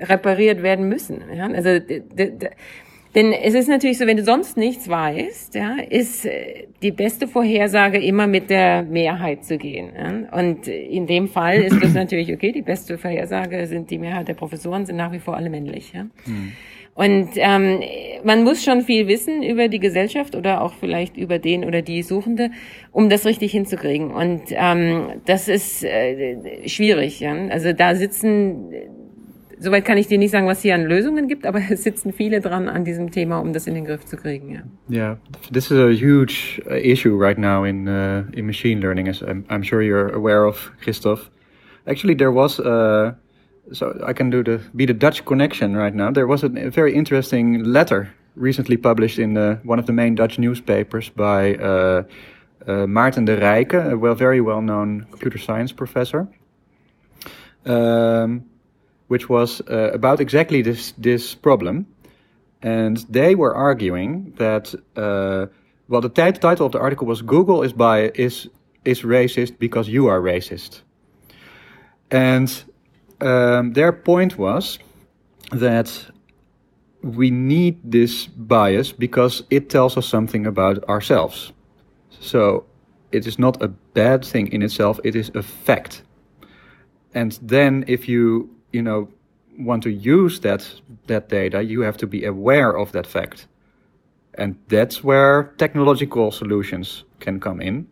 repariert 0.00 0.62
werden 0.62 0.88
müssen. 0.88 1.22
Ja? 1.34 1.46
Also 1.48 1.80
denn 3.14 3.32
es 3.32 3.54
ist 3.54 3.68
natürlich 3.68 3.98
so, 3.98 4.06
wenn 4.06 4.16
du 4.16 4.24
sonst 4.24 4.56
nichts 4.56 4.88
weißt, 4.88 5.54
ja, 5.54 5.76
ist 5.88 6.24
äh, 6.24 6.68
die 6.82 6.92
beste 6.92 7.26
Vorhersage 7.26 7.98
immer 7.98 8.26
mit 8.26 8.48
der 8.48 8.82
Mehrheit 8.82 9.44
zu 9.44 9.58
gehen. 9.58 9.90
Ja? 9.94 10.38
Und 10.38 10.66
in 10.66 11.06
dem 11.06 11.28
Fall 11.28 11.62
ist 11.62 11.82
das 11.82 11.94
natürlich 11.94 12.32
okay. 12.32 12.52
Die 12.52 12.62
beste 12.62 12.96
Vorhersage 12.96 13.66
sind 13.66 13.90
die 13.90 13.98
Mehrheit 13.98 14.28
der 14.28 14.34
Professoren 14.34 14.86
sind 14.86 14.96
nach 14.96 15.12
wie 15.12 15.18
vor 15.18 15.36
alle 15.36 15.50
männlich. 15.50 15.92
Ja? 15.92 16.04
Mhm. 16.26 16.52
Und 16.98 17.28
ähm, 17.36 17.80
man 18.24 18.42
muss 18.42 18.64
schon 18.64 18.82
viel 18.82 19.06
wissen 19.06 19.44
über 19.44 19.68
die 19.68 19.78
Gesellschaft 19.78 20.34
oder 20.34 20.60
auch 20.62 20.74
vielleicht 20.74 21.16
über 21.16 21.38
den 21.38 21.64
oder 21.64 21.80
die 21.80 22.02
Suchende, 22.02 22.50
um 22.90 23.08
das 23.08 23.24
richtig 23.24 23.52
hinzukriegen. 23.52 24.10
Und 24.10 24.42
ähm, 24.48 25.20
das 25.24 25.46
ist 25.46 25.84
äh, 25.84 26.66
schwierig. 26.66 27.20
Ja? 27.20 27.36
Also 27.50 27.72
da 27.72 27.94
sitzen 27.94 28.72
soweit 29.60 29.84
kann 29.84 29.96
ich 29.96 30.08
dir 30.08 30.18
nicht 30.18 30.32
sagen, 30.32 30.48
was 30.48 30.60
hier 30.60 30.74
an 30.74 30.86
Lösungen 30.86 31.28
gibt, 31.28 31.46
aber 31.46 31.60
es 31.70 31.84
sitzen 31.84 32.12
viele 32.12 32.40
dran 32.40 32.68
an 32.68 32.84
diesem 32.84 33.12
Thema, 33.12 33.38
um 33.38 33.52
das 33.52 33.68
in 33.68 33.74
den 33.74 33.84
Griff 33.84 34.04
zu 34.04 34.16
kriegen. 34.16 34.50
Ja. 34.50 34.62
Yeah, 34.90 35.18
this 35.52 35.70
is 35.70 35.78
a 35.78 35.90
huge 35.90 36.60
uh, 36.66 36.74
issue 36.74 37.16
right 37.16 37.38
now 37.38 37.62
in 37.62 37.86
uh, 37.86 38.24
in 38.32 38.44
machine 38.44 38.80
learning, 38.80 39.06
as 39.08 39.22
I'm, 39.22 39.44
I'm, 39.48 39.62
sure 39.62 39.82
you're 39.82 40.12
aware 40.12 40.46
of, 40.46 40.72
Christoph. 40.82 41.30
Actually, 41.86 42.16
there 42.16 42.32
was 42.32 42.58
uh, 42.58 43.12
so 43.72 43.98
I 44.06 44.12
can 44.12 44.30
do 44.30 44.42
the 44.42 44.60
be 44.74 44.86
the 44.86 44.94
Dutch 44.94 45.24
connection 45.24 45.76
right 45.76 45.94
now. 45.94 46.10
There 46.10 46.26
was 46.26 46.44
a, 46.44 46.48
very 46.48 46.94
interesting 46.94 47.64
letter 47.64 48.14
recently 48.36 48.76
published 48.76 49.18
in 49.18 49.36
uh, 49.36 49.58
one 49.64 49.78
of 49.78 49.86
the 49.86 49.92
main 49.92 50.14
Dutch 50.14 50.38
newspapers 50.38 51.08
by 51.08 51.54
uh, 51.54 52.02
uh, 52.66 52.86
Maarten 52.86 53.24
de 53.24 53.36
Rijke, 53.36 53.92
a 53.92 53.96
well, 53.96 54.14
very 54.14 54.40
well-known 54.40 55.06
computer 55.10 55.38
science 55.38 55.72
professor. 55.72 56.28
Um, 57.66 58.44
which 59.08 59.28
was 59.28 59.60
uh, 59.70 59.90
about 59.92 60.20
exactly 60.20 60.62
this 60.62 60.92
this 60.92 61.34
problem, 61.34 61.86
and 62.62 62.98
they 63.10 63.34
were 63.34 63.54
arguing 63.54 64.32
that 64.36 64.74
uh, 64.96 65.46
well, 65.88 66.00
the 66.00 66.08
title 66.08 66.66
of 66.66 66.72
the 66.72 66.78
article 66.78 67.06
was 67.06 67.22
"Google 67.22 67.62
is 67.62 67.72
by 67.72 68.10
is 68.14 68.48
is 68.84 69.02
racist 69.02 69.58
because 69.58 69.88
you 69.88 70.06
are 70.06 70.20
racist," 70.20 70.82
and 72.10 72.64
um, 73.20 73.72
their 73.72 73.92
point 73.92 74.38
was 74.38 74.78
that 75.50 76.10
we 77.02 77.30
need 77.30 77.78
this 77.84 78.26
bias 78.26 78.92
because 78.92 79.44
it 79.50 79.70
tells 79.70 79.96
us 79.96 80.06
something 80.06 80.46
about 80.46 80.88
ourselves. 80.88 81.52
So 82.20 82.64
it 83.12 83.26
is 83.26 83.38
not 83.38 83.62
a 83.62 83.68
bad 83.94 84.24
thing 84.24 84.52
in 84.52 84.62
itself; 84.62 85.00
it 85.04 85.14
is 85.14 85.30
a 85.34 85.42
fact. 85.42 86.02
And 87.14 87.38
then 87.42 87.84
if 87.86 88.08
you 88.08 88.50
you 88.72 88.82
know 88.82 89.08
want 89.58 89.82
to 89.84 89.90
use 89.90 90.40
that 90.40 90.80
that 91.06 91.28
data, 91.28 91.62
you 91.62 91.82
have 91.82 91.96
to 91.98 92.06
be 92.06 92.24
aware 92.24 92.76
of 92.76 92.92
that 92.92 93.06
fact, 93.06 93.46
and 94.34 94.56
that's 94.68 95.04
where 95.04 95.54
technological 95.56 96.30
solutions 96.30 97.04
can 97.20 97.40
come 97.40 97.60
in. 97.60 97.86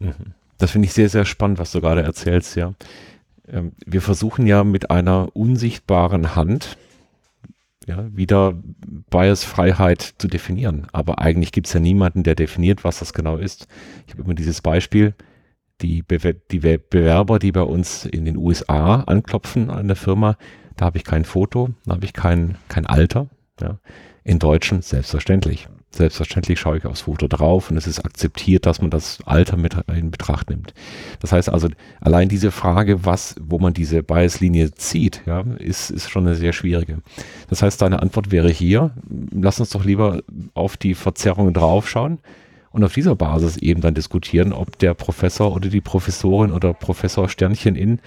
Mhm. 0.00 0.34
Das 0.58 0.72
finde 0.72 0.86
ich 0.86 0.92
sehr, 0.92 1.08
sehr 1.08 1.24
spannend, 1.24 1.58
was 1.58 1.72
du 1.72 1.80
gerade 1.80 2.02
erzählst, 2.02 2.54
ja. 2.54 2.74
Ähm, 3.52 3.72
wir 3.84 4.02
versuchen 4.02 4.46
ja 4.46 4.64
mit 4.64 4.90
einer 4.90 5.28
unsichtbaren 5.34 6.34
Hand 6.34 6.76
ja, 7.86 8.08
wieder 8.14 8.54
Bias-Freiheit 9.10 10.14
zu 10.18 10.28
definieren. 10.28 10.86
Aber 10.92 11.18
eigentlich 11.18 11.52
gibt 11.52 11.66
es 11.66 11.72
ja 11.72 11.80
niemanden, 11.80 12.22
der 12.22 12.34
definiert, 12.34 12.84
was 12.84 12.98
das 13.00 13.12
genau 13.12 13.36
ist. 13.36 13.66
Ich 14.06 14.12
habe 14.12 14.22
immer 14.22 14.34
dieses 14.34 14.60
Beispiel, 14.60 15.14
die, 15.80 16.02
Be 16.02 16.34
die 16.50 16.58
Bewerber, 16.58 17.38
die 17.38 17.52
bei 17.52 17.62
uns 17.62 18.04
in 18.04 18.24
den 18.24 18.36
USA 18.36 19.00
anklopfen 19.00 19.70
an 19.70 19.88
der 19.88 19.96
Firma, 19.96 20.36
da 20.76 20.86
habe 20.86 20.98
ich 20.98 21.04
kein 21.04 21.24
Foto, 21.24 21.70
da 21.84 21.94
habe 21.94 22.04
ich 22.04 22.12
kein, 22.12 22.58
kein 22.68 22.86
Alter. 22.86 23.28
Ja. 23.60 23.78
In 24.24 24.38
Deutschen 24.38 24.82
selbstverständlich. 24.82 25.68
Selbstverständlich 25.92 26.60
schaue 26.60 26.78
ich 26.78 26.86
aufs 26.86 27.00
Foto 27.00 27.26
drauf 27.26 27.70
und 27.70 27.76
es 27.76 27.88
ist 27.88 28.04
akzeptiert, 28.04 28.64
dass 28.64 28.80
man 28.80 28.90
das 28.90 29.18
Alter 29.26 29.56
mit 29.56 29.76
in 29.92 30.12
Betracht 30.12 30.48
nimmt. 30.48 30.72
Das 31.18 31.32
heißt 31.32 31.48
also, 31.48 31.68
allein 32.00 32.28
diese 32.28 32.52
Frage, 32.52 33.04
was, 33.04 33.34
wo 33.40 33.58
man 33.58 33.74
diese 33.74 34.04
Bias-Linie 34.04 34.72
zieht, 34.72 35.22
ja, 35.26 35.40
ist, 35.58 35.90
ist 35.90 36.08
schon 36.08 36.26
eine 36.26 36.36
sehr 36.36 36.52
schwierige. 36.52 36.98
Das 37.48 37.62
heißt, 37.62 37.82
deine 37.82 38.02
Antwort 38.02 38.30
wäre 38.30 38.50
hier, 38.50 38.92
lass 39.32 39.58
uns 39.58 39.70
doch 39.70 39.84
lieber 39.84 40.22
auf 40.54 40.76
die 40.76 40.94
Verzerrungen 40.94 41.54
draufschauen 41.54 42.18
und 42.70 42.84
auf 42.84 42.94
dieser 42.94 43.16
Basis 43.16 43.56
eben 43.56 43.80
dann 43.80 43.94
diskutieren, 43.94 44.52
ob 44.52 44.78
der 44.78 44.94
Professor 44.94 45.52
oder 45.52 45.70
die 45.70 45.80
Professorin 45.80 46.52
oder 46.52 46.72
Professor 46.72 47.28
Sternchen 47.28 47.74
in 47.74 48.00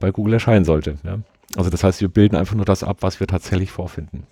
bei 0.00 0.10
Google 0.10 0.34
erscheinen 0.34 0.64
sollte. 0.64 0.96
Ja. 1.04 1.18
Also 1.54 1.68
das 1.68 1.84
heißt, 1.84 2.00
wir 2.00 2.08
bilden 2.08 2.36
einfach 2.36 2.54
nur 2.54 2.64
das 2.64 2.82
ab, 2.82 2.98
was 3.00 3.20
wir 3.20 3.26
tatsächlich 3.26 3.70
vorfinden. 3.70 4.26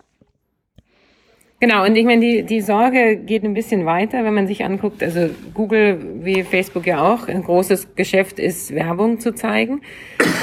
Genau, 1.61 1.85
und 1.85 1.97
ich 1.97 2.05
meine, 2.05 2.21
die, 2.21 2.43
die 2.43 2.61
Sorge 2.61 3.17
geht 3.17 3.43
ein 3.45 3.55
bisschen 3.55 3.87
weiter, 3.87 4.25
wenn 4.25 4.35
man 4.35 4.47
sich 4.47 4.65
anguckt, 4.65 5.03
also 5.03 5.31
Google 5.55 5.99
wie 6.23 6.43
Facebook 6.43 6.87
ja 6.87 7.01
auch, 7.01 7.29
ein 7.29 7.43
großes 7.43 7.95
Geschäft 7.95 8.39
ist, 8.39 8.75
Werbung 8.75 9.21
zu 9.21 9.35
zeigen. 9.35 9.81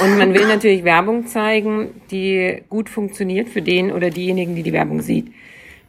Und 0.02 0.18
man 0.18 0.34
will 0.34 0.46
natürlich 0.48 0.84
Werbung 0.84 1.26
zeigen, 1.26 1.90
die 2.10 2.62
gut 2.68 2.88
funktioniert 2.88 3.48
für 3.48 3.62
den 3.62 3.92
oder 3.92 4.10
diejenigen, 4.10 4.56
die 4.56 4.62
die 4.62 4.72
Werbung 4.72 5.00
sieht. 5.00 5.30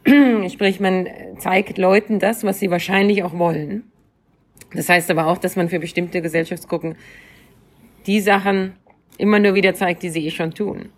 Sprich, 0.52 0.78
man 0.78 1.08
zeigt 1.38 1.78
Leuten 1.78 2.18
das, 2.18 2.44
was 2.44 2.60
sie 2.60 2.70
wahrscheinlich 2.70 3.22
auch 3.22 3.36
wollen. 3.36 3.84
Das 4.74 4.88
heißt 4.88 5.10
aber 5.10 5.26
auch, 5.26 5.38
dass 5.38 5.56
man 5.56 5.68
für 5.68 5.78
bestimmte 5.78 6.20
Gesellschaftsgruppen 6.20 6.96
die 8.06 8.20
Sachen 8.20 8.74
immer 9.18 9.38
nur 9.38 9.54
wieder 9.54 9.74
zeigt, 9.74 10.02
die 10.02 10.10
sie 10.10 10.26
eh 10.26 10.30
schon 10.30 10.52
tun. 10.52 10.88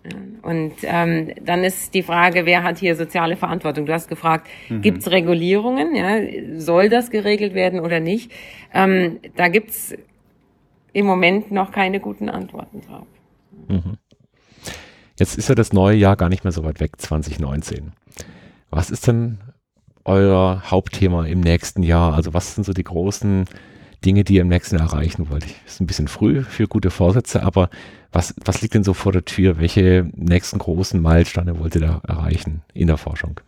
Und 0.41 0.73
ähm, 0.83 1.33
dann 1.43 1.63
ist 1.63 1.93
die 1.93 2.03
Frage, 2.03 2.45
wer 2.45 2.63
hat 2.63 2.77
hier 2.77 2.95
soziale 2.95 3.35
Verantwortung? 3.35 3.85
Du 3.85 3.93
hast 3.93 4.07
gefragt, 4.07 4.47
mhm. 4.69 4.81
gibt 4.81 4.99
es 4.99 5.11
Regulierungen? 5.11 5.95
Ja? 5.95 6.59
Soll 6.59 6.89
das 6.89 7.09
geregelt 7.09 7.53
werden 7.53 7.79
oder 7.79 7.99
nicht? 7.99 8.31
Ähm, 8.73 9.19
da 9.35 9.47
gibt's 9.49 9.93
im 10.93 11.05
Moment 11.05 11.51
noch 11.51 11.71
keine 11.71 11.99
guten 11.99 12.29
Antworten 12.29 12.81
drauf. 12.81 13.07
Mhm. 13.67 13.97
Jetzt 15.19 15.37
ist 15.37 15.49
ja 15.49 15.55
das 15.55 15.73
neue 15.73 15.95
Jahr 15.95 16.15
gar 16.15 16.29
nicht 16.29 16.43
mehr 16.43 16.51
so 16.51 16.63
weit 16.63 16.79
weg, 16.79 16.93
2019. 16.97 17.91
Was 18.69 18.89
ist 18.89 19.07
denn 19.07 19.39
euer 20.05 20.63
Hauptthema 20.65 21.25
im 21.25 21.41
nächsten 21.41 21.83
Jahr? 21.83 22.13
Also 22.13 22.33
was 22.33 22.55
sind 22.55 22.63
so 22.63 22.73
die 22.73 22.83
großen 22.83 23.45
Dinge, 24.05 24.23
die 24.23 24.35
ihr 24.35 24.41
im 24.41 24.47
nächsten 24.47 24.77
Jahr 24.77 24.91
erreichen 24.91 25.29
wollt? 25.29 25.45
Ist 25.65 25.81
ein 25.81 25.87
bisschen 25.87 26.07
früh 26.07 26.43
für 26.43 26.67
gute 26.67 26.89
Vorsätze, 26.89 27.43
aber 27.43 27.69
was, 28.11 28.33
was 28.45 28.61
liegt 28.61 28.73
denn 28.73 28.83
so 28.83 28.93
vor 28.93 29.11
der 29.11 29.25
Tür? 29.25 29.59
Welche 29.59 30.09
nächsten 30.15 30.59
großen 30.59 31.01
Meilensteine 31.01 31.59
wollt 31.59 31.75
ihr 31.75 31.81
da 31.81 32.01
erreichen 32.07 32.61
in 32.73 32.87
der 32.87 32.97
Forschung? 32.97 33.39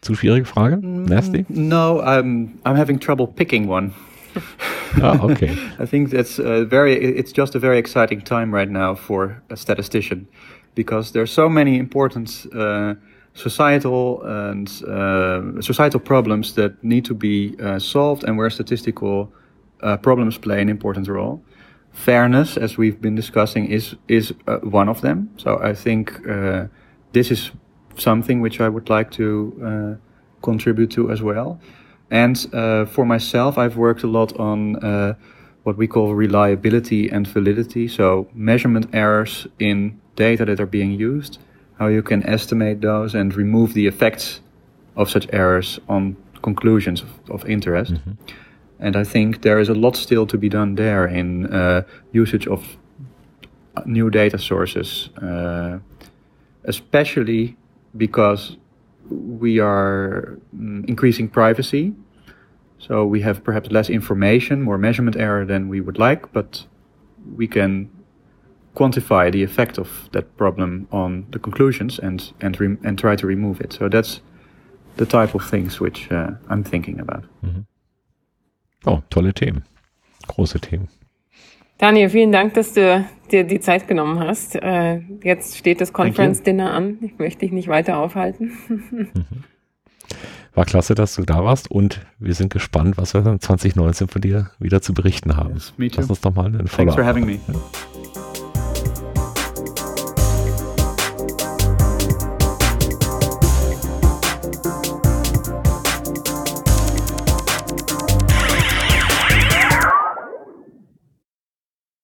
Zu 0.00 0.14
schwierige 0.14 0.46
Frage? 0.46 0.76
Mm, 0.76 1.04
Nasty? 1.04 1.44
No, 1.48 2.00
I'm, 2.00 2.58
I'm 2.64 2.76
having 2.76 3.00
trouble 3.00 3.26
picking 3.26 3.68
one. 3.68 3.92
ah, 5.02 5.18
okay. 5.22 5.56
I 5.78 5.86
think 5.86 6.10
that's 6.10 6.38
uh, 6.38 6.64
very. 6.64 6.94
It's 6.94 7.32
just 7.32 7.54
a 7.54 7.58
very 7.58 7.78
exciting 7.78 8.22
time 8.22 8.54
right 8.54 8.70
now 8.70 8.94
for 8.94 9.42
a 9.50 9.56
statistician, 9.56 10.28
because 10.74 11.12
there's 11.12 11.32
so 11.32 11.48
many 11.48 11.78
important 11.78 12.46
uh, 12.54 12.94
societal 13.34 14.22
and 14.22 14.68
uh, 14.86 15.60
societal 15.60 16.00
problems 16.00 16.54
that 16.54 16.82
need 16.82 17.04
to 17.06 17.14
be 17.14 17.56
uh, 17.60 17.78
solved, 17.78 18.24
and 18.24 18.38
where 18.38 18.50
statistical 18.50 19.32
uh, 19.82 19.96
problems 19.96 20.38
play 20.38 20.60
an 20.60 20.68
important 20.68 21.08
role. 21.08 21.42
Fairness, 22.04 22.56
as 22.56 22.78
we've 22.78 23.00
been 23.00 23.16
discussing, 23.16 23.66
is 23.66 23.96
is 24.06 24.32
uh, 24.46 24.58
one 24.80 24.88
of 24.90 25.00
them. 25.00 25.28
So 25.36 25.58
I 25.70 25.74
think 25.74 26.12
uh, 26.28 26.66
this 27.12 27.30
is 27.30 27.50
something 27.96 28.42
which 28.42 28.60
I 28.60 28.68
would 28.68 28.88
like 28.88 29.10
to 29.10 29.24
uh, 29.64 29.94
contribute 30.40 30.90
to 30.92 31.10
as 31.10 31.20
well. 31.20 31.58
And 32.10 32.38
for 32.88 33.04
myself, 33.04 33.58
I've 33.58 33.76
worked 33.76 34.04
a 34.04 34.06
lot 34.06 34.32
on 34.38 35.16
what 35.64 35.76
we 35.76 35.86
call 35.86 36.14
reliability 36.14 37.10
and 37.10 37.26
validity. 37.26 37.88
So 37.88 38.26
measurement 38.32 38.86
errors 38.92 39.46
in 39.58 40.00
data 40.16 40.44
that 40.44 40.60
are 40.60 40.70
being 40.70 40.92
used 40.92 41.38
how 41.78 41.86
you 41.86 42.02
can 42.02 42.26
estimate 42.26 42.80
those 42.80 43.14
and 43.14 43.34
remove 43.34 43.72
the 43.74 43.86
effects 43.86 44.40
of 44.96 45.08
such 45.08 45.28
errors 45.32 45.78
on 45.88 46.16
conclusions 46.42 47.02
of, 47.02 47.08
of 47.30 47.48
interest. 47.48 47.94
Mm-hmm. 47.94 48.12
And 48.80 48.96
I 48.96 49.04
think 49.04 49.42
there 49.42 49.58
is 49.58 49.68
a 49.68 49.74
lot 49.74 49.96
still 49.96 50.26
to 50.26 50.38
be 50.38 50.48
done 50.48 50.76
there 50.76 51.06
in 51.06 51.46
uh, 51.52 51.82
usage 52.12 52.46
of 52.46 52.76
new 53.86 54.10
data 54.10 54.38
sources, 54.38 55.10
uh, 55.22 55.78
especially 56.64 57.56
because 57.96 58.56
we 59.10 59.58
are 59.58 60.38
mm, 60.56 60.88
increasing 60.88 61.28
privacy. 61.28 61.94
So 62.78 63.04
we 63.04 63.22
have 63.22 63.42
perhaps 63.42 63.70
less 63.70 63.90
information, 63.90 64.62
more 64.62 64.78
measurement 64.78 65.16
error 65.16 65.44
than 65.44 65.68
we 65.68 65.80
would 65.80 65.98
like, 65.98 66.32
but 66.32 66.64
we 67.36 67.48
can 67.48 67.90
quantify 68.76 69.32
the 69.32 69.42
effect 69.42 69.78
of 69.78 70.08
that 70.12 70.36
problem 70.36 70.86
on 70.92 71.26
the 71.32 71.38
conclusions 71.38 71.98
and 71.98 72.32
and 72.40 72.78
and 72.84 72.98
try 72.98 73.16
to 73.16 73.26
remove 73.26 73.60
it. 73.60 73.72
So 73.72 73.88
that's 73.88 74.20
the 74.96 75.06
type 75.06 75.34
of 75.34 75.48
things 75.50 75.80
which 75.80 76.10
uh, 76.12 76.30
I'm 76.48 76.62
thinking 76.62 77.00
about. 77.00 77.24
Mhm. 77.42 77.64
Oh, 78.88 79.02
tolle 79.10 79.34
Themen, 79.34 79.64
große 80.28 80.60
Themen. 80.60 80.88
Daniel, 81.76 82.08
vielen 82.08 82.32
Dank, 82.32 82.54
dass 82.54 82.72
du 82.72 83.04
dir 83.30 83.44
die 83.44 83.60
Zeit 83.60 83.86
genommen 83.86 84.18
hast. 84.18 84.56
Äh, 84.56 85.00
jetzt 85.22 85.58
steht 85.58 85.82
das 85.82 85.92
Conference 85.92 86.42
Dinner 86.42 86.72
an. 86.72 86.96
Ich 87.02 87.18
möchte 87.18 87.40
dich 87.40 87.52
nicht 87.52 87.68
weiter 87.68 87.98
aufhalten. 87.98 88.52
Mhm. 89.14 89.44
War 90.54 90.64
klasse, 90.64 90.94
dass 90.94 91.14
du 91.14 91.22
da 91.22 91.44
warst 91.44 91.70
und 91.70 92.00
wir 92.18 92.34
sind 92.34 92.50
gespannt, 92.50 92.96
was 92.96 93.14
wir 93.14 93.20
dann 93.20 93.38
2019 93.38 94.08
von 94.08 94.22
dir 94.22 94.50
wieder 94.58 94.80
zu 94.80 94.94
berichten 94.94 95.36
haben. 95.36 95.54
Yes, 95.54 95.74
me 95.76 95.88
too. 95.88 96.00
Lass 96.00 96.10
uns 96.10 96.20
doch 96.22 96.34
mal 96.34 96.46
eine 96.46 96.66
Follow 96.66 96.92
Thanks 96.92 96.94
for 96.94 97.04
having 97.04 97.26
me. 97.26 97.38
Ja. 97.46 97.97